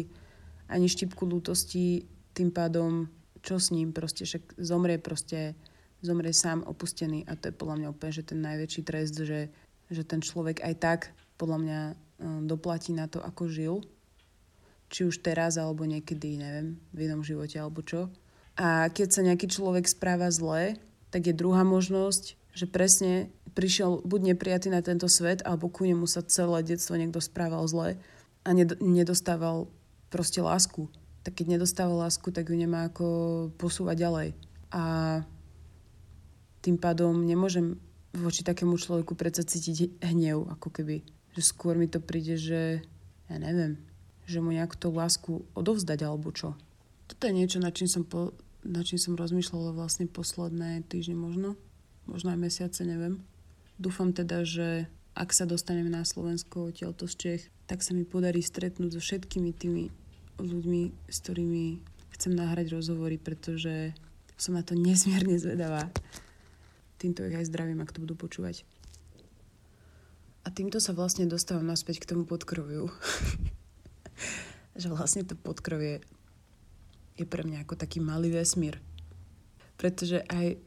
ani 0.65 0.89
štipku 0.89 1.29
lútosti, 1.29 2.09
tým 2.33 2.49
pádom 2.49 3.13
čo 3.45 3.61
s 3.61 3.69
ním, 3.69 3.93
proste 3.93 4.25
však 4.25 4.57
zomrie 4.57 4.97
proste, 4.97 5.53
zomrie 6.05 6.37
sám 6.37 6.61
opustený 6.69 7.25
a 7.25 7.35
to 7.35 7.49
je 7.49 7.57
podľa 7.57 7.77
mňa 7.81 7.89
úplne, 7.91 8.13
že 8.13 8.29
ten 8.29 8.41
najväčší 8.45 8.83
trest, 8.85 9.17
že, 9.17 9.49
že 9.89 10.03
ten 10.05 10.21
človek 10.21 10.61
aj 10.61 10.75
tak 10.77 11.01
podľa 11.41 11.59
mňa 11.65 11.81
um, 11.91 11.97
doplatí 12.45 12.93
na 12.93 13.09
to, 13.09 13.25
ako 13.25 13.49
žil, 13.49 13.75
či 14.93 15.09
už 15.09 15.25
teraz 15.25 15.57
alebo 15.57 15.89
niekedy, 15.89 16.37
neviem, 16.37 16.77
v 16.93 17.09
inom 17.09 17.25
živote 17.25 17.57
alebo 17.57 17.81
čo. 17.81 18.13
A 18.55 18.87
keď 18.93 19.09
sa 19.11 19.27
nejaký 19.27 19.51
človek 19.51 19.89
správa 19.91 20.31
zle, 20.31 20.79
tak 21.11 21.27
je 21.27 21.35
druhá 21.35 21.67
možnosť, 21.67 22.39
že 22.55 22.71
presne 22.71 23.33
prišiel 23.57 24.05
buď 24.07 24.37
neprijatý 24.37 24.71
na 24.71 24.79
tento 24.85 25.11
svet, 25.11 25.43
alebo 25.43 25.67
ku 25.67 25.83
nemu 25.83 26.07
sa 26.07 26.23
celé 26.23 26.63
detstvo 26.63 26.95
niekto 26.95 27.19
správal 27.19 27.67
zle 27.67 27.99
a 28.47 28.49
nedostával 28.79 29.67
proste 30.13 30.39
lásku 30.39 30.87
tak 31.25 31.41
keď 31.41 31.57
nedostáva 31.57 32.05
lásku, 32.07 32.29
tak 32.29 32.53
ju 32.53 32.57
nemá 32.57 32.93
ako 32.93 33.49
posúvať 33.57 33.97
ďalej. 33.97 34.29
A 34.69 34.83
tým 36.65 36.81
pádom 36.81 37.13
nemôžem 37.13 37.77
voči 38.17 38.41
takému 38.41 38.81
človeku 38.81 39.13
predsa 39.13 39.45
cítiť 39.45 40.01
hnev, 40.01 40.49
ako 40.49 40.73
keby. 40.73 41.05
Že 41.37 41.43
skôr 41.45 41.75
mi 41.77 41.91
to 41.91 42.01
príde, 42.01 42.41
že 42.41 42.81
ja 43.29 43.37
neviem, 43.37 43.77
že 44.25 44.41
mu 44.41 44.49
nejak 44.55 44.81
tú 44.81 44.89
lásku 44.89 45.45
odovzdať 45.53 46.01
alebo 46.09 46.33
čo. 46.33 46.57
Toto 47.05 47.29
je 47.29 47.37
niečo, 47.37 47.61
nad 47.61 47.77
čím 47.77 47.91
som, 47.91 48.07
po, 48.07 48.33
nad 48.65 48.87
čím 48.89 48.97
som 48.97 49.19
rozmýšľala 49.19 49.77
vlastne 49.77 50.09
posledné 50.09 50.89
týždne 50.89 51.21
možno. 51.21 51.61
Možno 52.09 52.33
aj 52.33 52.41
mesiace, 52.41 52.81
neviem. 52.89 53.21
Dúfam 53.77 54.17
teda, 54.17 54.47
že 54.47 54.89
ak 55.13 55.37
sa 55.37 55.45
dostaneme 55.45 55.93
na 55.93 56.07
Slovensko 56.07 56.73
odtiaľto 56.73 57.11
z 57.11 57.15
Čech, 57.15 57.43
tak 57.69 57.85
sa 57.85 57.93
mi 57.93 58.09
podarí 58.09 58.41
stretnúť 58.41 58.97
so 58.97 59.01
všetkými 59.01 59.51
tými 59.53 59.85
ľuďmi, 60.41 60.83
s 61.11 61.17
ktorými 61.23 61.65
chcem 62.15 62.33
nahrať 62.35 62.73
rozhovory, 62.73 63.19
pretože 63.19 63.93
som 64.39 64.55
na 64.55 64.63
to 64.63 64.79
nesmierne 64.81 65.37
zvedavá. 65.37 65.91
Týmto 66.99 67.27
ich 67.27 67.37
aj 67.37 67.49
zdravím, 67.51 67.83
ak 67.83 67.93
to 67.93 68.03
budú 68.03 68.15
počúvať. 68.15 68.63
A 70.45 70.53
týmto 70.53 70.79
sa 70.79 70.93
vlastne 70.93 71.25
dostávam 71.25 71.65
naspäť 71.65 72.05
k 72.05 72.09
tomu 72.15 72.29
podkroviu. 72.29 72.93
že 74.75 74.91
vlastne 74.91 75.23
to 75.23 75.39
podkrovie 75.39 76.03
je 77.15 77.25
pre 77.25 77.47
mňa 77.47 77.63
ako 77.63 77.79
taký 77.79 78.03
malý 78.03 78.35
vesmír. 78.35 78.83
Pretože 79.79 80.23
aj 80.27 80.59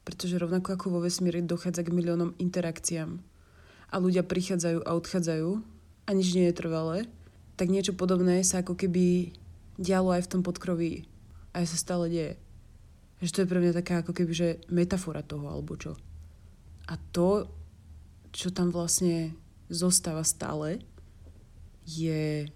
pretože 0.00 0.40
rovnako 0.40 0.74
ako 0.74 0.86
vo 0.90 1.00
vesmíre 1.04 1.38
dochádza 1.44 1.86
k 1.86 1.94
miliónom 1.94 2.34
interakciám 2.40 3.20
a 3.92 3.94
ľudia 4.00 4.26
prichádzajú 4.26 4.82
a 4.82 4.96
odchádzajú 4.96 5.50
a 6.08 6.10
nič 6.10 6.34
nie 6.34 6.50
je 6.50 6.58
trvalé, 6.58 6.98
tak 7.54 7.70
niečo 7.70 7.94
podobné 7.94 8.42
sa 8.42 8.64
ako 8.64 8.74
keby 8.74 9.30
dialo 9.78 10.10
aj 10.10 10.26
v 10.26 10.30
tom 10.34 10.42
podkroví. 10.42 11.06
A 11.54 11.62
sa 11.62 11.78
stále 11.78 12.10
deje. 12.10 12.32
Že 13.20 13.32
to 13.32 13.40
je 13.44 13.50
pre 13.52 13.60
mňa 13.60 13.76
taká 13.76 14.00
ako 14.00 14.16
keby, 14.16 14.32
že 14.32 14.64
metafora 14.72 15.20
toho, 15.20 15.52
alebo 15.52 15.76
čo. 15.76 15.92
A 16.88 16.96
to, 17.12 17.52
čo 18.32 18.48
tam 18.48 18.72
vlastne 18.72 19.36
zostáva 19.68 20.24
stále, 20.24 20.80
je, 21.84 22.48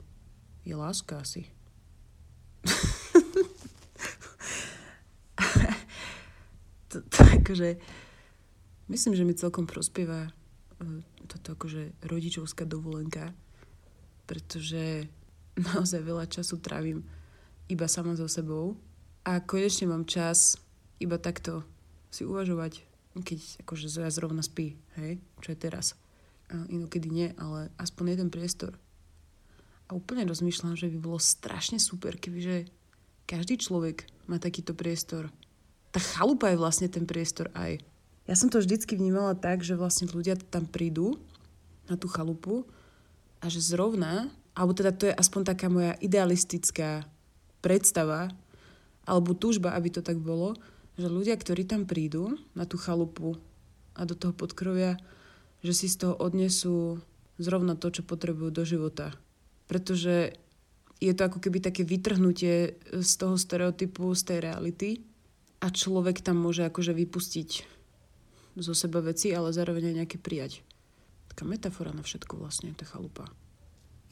je 0.65 0.75
láska 0.75 1.21
asi. 1.21 1.47
to, 6.89 7.05
to 7.05 7.19
akože, 7.45 7.77
myslím, 8.89 9.13
že 9.13 9.25
mi 9.29 9.37
celkom 9.37 9.69
prospieva 9.69 10.33
e, 10.33 10.33
toto 11.29 11.61
akože 11.61 12.09
rodičovská 12.09 12.65
dovolenka, 12.65 13.37
pretože 14.25 15.13
naozaj 15.75 16.01
veľa 16.01 16.25
času 16.25 16.57
trávim 16.57 17.05
iba 17.69 17.89
sama 17.89 18.17
so 18.17 18.29
sebou 18.29 18.81
a 19.25 19.41
konečne 19.41 19.89
mám 19.89 20.05
čas 20.05 20.61
iba 21.01 21.17
takto 21.17 21.65
si 22.13 22.23
uvažovať, 22.29 22.85
keď 23.25 23.41
akože 23.65 23.91
Zoja 23.91 24.13
zrovna 24.13 24.45
spí, 24.45 24.77
hej, 25.01 25.19
čo 25.41 25.57
je 25.57 25.59
teraz. 25.59 25.97
A 26.53 26.61
inokedy 26.69 27.09
nie, 27.09 27.29
ale 27.41 27.73
aspoň 27.81 28.15
jeden 28.15 28.29
priestor. 28.29 28.77
A 29.89 29.97
úplne 29.97 30.29
rozmýšľam, 30.29 30.77
že 30.77 30.93
by 30.93 30.99
bolo 31.01 31.19
strašne 31.19 31.81
super, 31.81 32.21
kebyže 32.21 32.69
každý 33.25 33.57
človek 33.57 34.05
má 34.29 34.37
takýto 34.37 34.77
priestor. 34.77 35.33
Tá 35.89 36.01
chalupa 36.01 36.53
je 36.53 36.61
vlastne 36.61 36.89
ten 36.93 37.09
priestor 37.09 37.49
aj. 37.57 37.81
Ja 38.29 38.35
som 38.37 38.53
to 38.53 38.61
vždycky 38.61 38.97
vnímala 38.97 39.37
tak, 39.37 39.65
že 39.65 39.77
vlastne 39.77 40.09
ľudia 40.09 40.37
tam 40.37 40.69
prídu 40.69 41.17
na 41.89 41.97
tú 41.97 42.09
chalupu 42.09 42.65
a 43.41 43.49
že 43.49 43.61
zrovna, 43.61 44.33
alebo 44.57 44.73
teda 44.73 44.93
to 44.93 45.09
je 45.09 45.17
aspoň 45.17 45.41
taká 45.53 45.69
moja 45.69 45.93
idealistická 46.01 47.05
predstava, 47.61 48.33
alebo 49.05 49.37
túžba, 49.37 49.77
aby 49.77 49.89
to 49.93 50.01
tak 50.01 50.21
bolo, 50.21 50.57
že 50.97 51.11
ľudia, 51.11 51.37
ktorí 51.37 51.69
tam 51.69 51.85
prídu 51.85 52.39
na 52.57 52.65
tú 52.65 52.81
chalupu 52.81 53.37
a 53.95 54.07
do 54.09 54.17
toho 54.17 54.33
podkrovia, 54.33 54.99
že 55.65 55.73
si 55.73 55.87
z 55.89 56.07
toho 56.07 56.15
odnesú 56.17 57.01
zrovna 57.41 57.75
to, 57.75 57.91
čo 57.91 58.03
potrebujú 58.07 58.51
do 58.51 58.65
života. 58.67 59.13
Pretože 59.67 60.37
je 61.03 61.13
to 61.13 61.27
ako 61.27 61.39
keby 61.43 61.59
také 61.59 61.83
vytrhnutie 61.83 62.79
z 62.95 63.13
toho 63.19 63.35
stereotypu, 63.35 64.15
z 64.15 64.23
tej 64.23 64.39
reality 64.41 64.91
a 65.59 65.69
človek 65.69 66.23
tam 66.23 66.39
môže 66.39 66.63
akože 66.65 66.95
vypustiť 66.95 67.51
zo 68.55 68.73
seba 68.73 69.03
veci, 69.03 69.35
ale 69.35 69.51
zároveň 69.51 69.91
aj 69.91 69.97
nejaké 70.05 70.19
prijať 70.23 70.63
taká 71.35 71.51
metafora 71.51 71.91
na 71.91 72.07
všetko 72.07 72.39
vlastne, 72.39 72.71
tá 72.79 72.87
chalupa. 72.87 73.27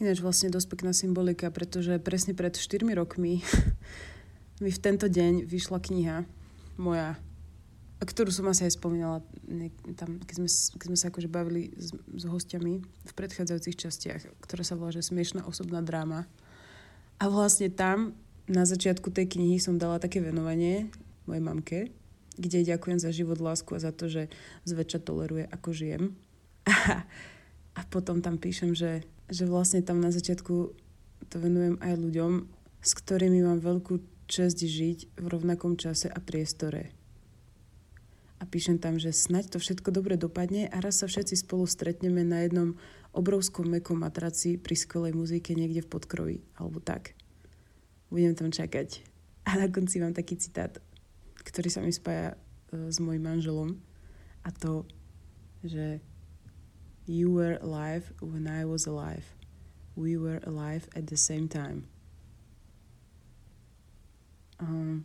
Ináč 0.02 0.18
vlastne 0.18 0.50
dosť 0.50 0.66
pekná 0.66 0.90
symbolika, 0.90 1.54
pretože 1.54 1.94
presne 2.02 2.34
pred 2.34 2.58
4 2.58 2.82
rokmi 2.98 3.46
mi 4.62 4.70
v 4.70 4.80
tento 4.82 5.10
deň 5.10 5.44
vyšla 5.44 5.78
kniha 5.82 6.24
moja, 6.78 7.18
ktorú 8.02 8.34
som 8.34 8.50
asi 8.50 8.66
aj 8.66 8.74
spomínala 8.74 9.22
tam, 9.94 10.18
keď 10.26 10.34
sme, 10.42 10.48
keď 10.78 10.86
sme 10.90 10.98
sa 10.98 11.06
akože 11.10 11.28
bavili 11.30 11.70
s, 11.78 11.94
s 11.94 12.24
hostiami 12.26 12.82
v 12.82 13.12
predchádzajúcich 13.14 13.78
častiach, 13.78 14.22
ktorá 14.42 14.62
sa 14.66 14.74
volá, 14.74 14.90
že 14.90 15.06
Smiešná 15.06 15.46
osobná 15.46 15.78
dráma. 15.82 16.26
A 17.22 17.30
vlastne 17.30 17.70
tam 17.70 18.18
na 18.50 18.66
začiatku 18.66 19.14
tej 19.14 19.38
knihy 19.38 19.62
som 19.62 19.78
dala 19.78 20.02
také 20.02 20.18
venovanie 20.18 20.90
mojej 21.30 21.42
mamke, 21.42 21.78
kde 22.34 22.66
ďakujem 22.66 22.98
za 22.98 23.14
život, 23.14 23.38
lásku 23.38 23.70
a 23.78 23.84
za 23.84 23.94
to, 23.94 24.10
že 24.10 24.26
zväčša 24.66 25.06
toleruje, 25.06 25.46
ako 25.46 25.70
žijem. 25.70 26.02
A, 26.66 27.06
a 27.78 27.80
potom 27.86 28.18
tam 28.18 28.34
píšem, 28.34 28.74
že, 28.74 29.06
že 29.30 29.46
vlastne 29.46 29.78
tam 29.78 30.02
na 30.02 30.10
začiatku 30.10 30.74
to 31.30 31.36
venujem 31.38 31.78
aj 31.78 31.94
ľuďom, 31.96 32.32
s 32.82 32.90
ktorými 32.98 33.46
mám 33.46 33.62
veľkú 33.62 34.11
čest 34.32 34.64
žiť 34.64 35.20
v 35.20 35.26
rovnakom 35.28 35.76
čase 35.76 36.08
a 36.08 36.16
priestore. 36.16 36.96
A 38.40 38.48
píšem 38.48 38.80
tam, 38.80 38.96
že 38.96 39.12
snaď 39.12 39.52
to 39.52 39.58
všetko 39.60 39.92
dobre 39.92 40.16
dopadne 40.16 40.72
a 40.72 40.80
raz 40.80 41.04
sa 41.04 41.06
všetci 41.06 41.44
spolu 41.44 41.68
stretneme 41.68 42.24
na 42.24 42.42
jednom 42.42 42.80
obrovskom 43.12 43.68
mekom 43.68 44.00
matraci 44.00 44.56
pri 44.56 44.72
skvelej 44.72 45.12
muzike 45.12 45.52
niekde 45.52 45.84
v 45.84 45.92
podkrovi, 45.92 46.36
alebo 46.56 46.80
tak. 46.80 47.12
Budem 48.08 48.32
tam 48.32 48.48
čakať. 48.48 49.04
A 49.44 49.60
na 49.60 49.68
konci 49.68 50.00
mám 50.00 50.16
taký 50.16 50.40
citát, 50.40 50.80
ktorý 51.44 51.68
sa 51.68 51.84
mi 51.84 51.92
spája 51.92 52.34
e, 52.72 52.88
s 52.88 52.96
mojim 52.98 53.22
manželom. 53.22 53.76
A 54.42 54.50
to, 54.50 54.88
že 55.62 56.00
You 57.06 57.30
were 57.34 57.58
alive 57.60 58.12
when 58.22 58.46
I 58.46 58.64
was 58.64 58.86
alive. 58.86 59.34
We 59.96 60.16
were 60.16 60.40
alive 60.46 60.88
at 60.94 61.08
the 61.08 61.16
same 61.16 61.48
time. 61.48 61.91
Um, 64.62 65.02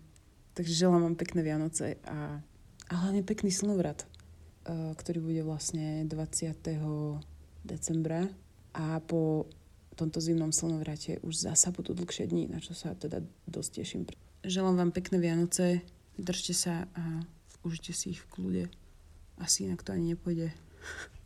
takže 0.53 0.85
želám 0.85 1.01
vám 1.01 1.15
pekné 1.17 1.41
Vianoce 1.41 1.97
a, 2.05 2.37
a 2.89 2.93
hlavne 2.93 3.25
pekný 3.25 3.49
slnovrat, 3.49 4.05
uh, 4.05 4.93
ktorý 4.93 5.19
bude 5.19 5.41
vlastne 5.41 6.05
20. 6.05 6.61
decembra 7.65 8.29
a 8.77 9.01
po 9.01 9.49
tomto 9.97 10.21
zimnom 10.21 10.53
slnovrate 10.53 11.17
už 11.25 11.49
zasa 11.49 11.73
budú 11.73 11.97
dlhšie 11.97 12.29
dní, 12.29 12.45
na 12.45 12.61
čo 12.61 12.77
sa 12.77 12.93
teda 12.93 13.25
dosť 13.49 13.71
teším. 13.81 14.01
Želám 14.45 14.77
vám 14.77 14.91
pekné 14.93 15.17
Vianoce, 15.17 15.81
držte 16.21 16.53
sa 16.53 16.85
a 16.93 17.25
užite 17.65 17.97
si 17.97 18.13
ich 18.13 18.21
v 18.21 18.29
kľude. 18.29 18.63
Asi 19.41 19.65
inak 19.65 19.81
to 19.81 19.97
ani 19.97 20.13
nepôjde. 20.13 20.53